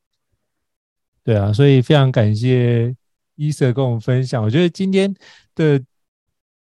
[1.26, 2.96] 对啊，所以非常感谢
[3.36, 4.42] 伊瑟跟我们分享。
[4.42, 5.14] 我觉得今天
[5.56, 5.84] 的。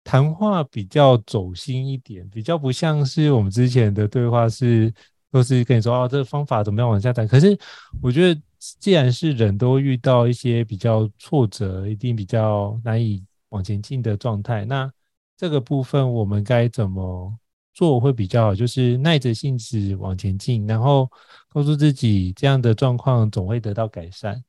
[0.05, 4.93] 谈话比较走心一点，比较不像是我们之前的对话是
[5.31, 7.27] 都是跟你说哦，这个方法怎么样往下谈。
[7.27, 7.57] 可是
[8.03, 14.93] 我觉得，既然是人都遇到一些比较挫折，一定比较难以往前进的状态，那
[15.37, 17.33] 这个部分我们该怎么
[17.73, 18.55] 做会比较好？
[18.55, 21.09] 就是耐着性子往前进，然后
[21.49, 24.43] 告诉自己这样的状况总会得到改善，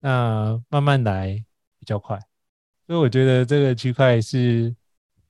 [0.00, 1.44] 那慢慢来
[1.78, 2.18] 比较快。
[2.86, 4.74] 所以我觉得这个区块是。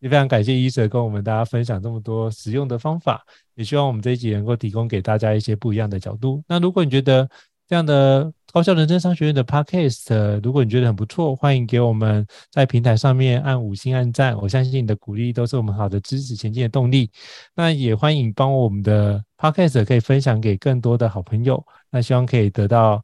[0.05, 3.25] 也非常感谢伊瑟跟我们大家分享这么多实用的方法，
[3.55, 6.45] 也希望我们这一集能够提供给大家一些不一样的角度。
[6.47, 7.27] 那如果你觉得
[7.67, 14.37] 这样的高效人生商学院的 Podcast，如果你觉得很不错，欢迎给我们在平台上面按五星按赞。
[14.37, 17.11] 我相信你的鼓励都是我们好的支持前进的动力。
[17.55, 21.65] 那也欢迎帮我们的 Podcast 可以分享给更多的好朋友。
[21.91, 23.03] 那希望可以得到，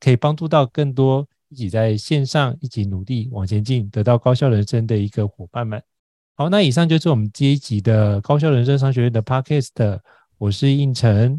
[0.00, 5.82] 可以帮助到更多一起在线上一起努力往前进，得到高效人生的一个伙伴们。
[6.40, 10.00] 好，那以上就是我们这一集的高校人生商学院的 Podcast。
[10.38, 11.38] 我是应成，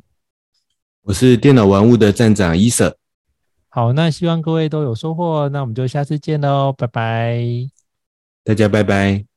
[1.01, 2.95] 我是电脑玩物的站长伊瑟。
[3.67, 7.43] 好，那希望各位都有收获，那我们就下次见喽，拜拜，
[8.43, 9.30] 大家拜拜。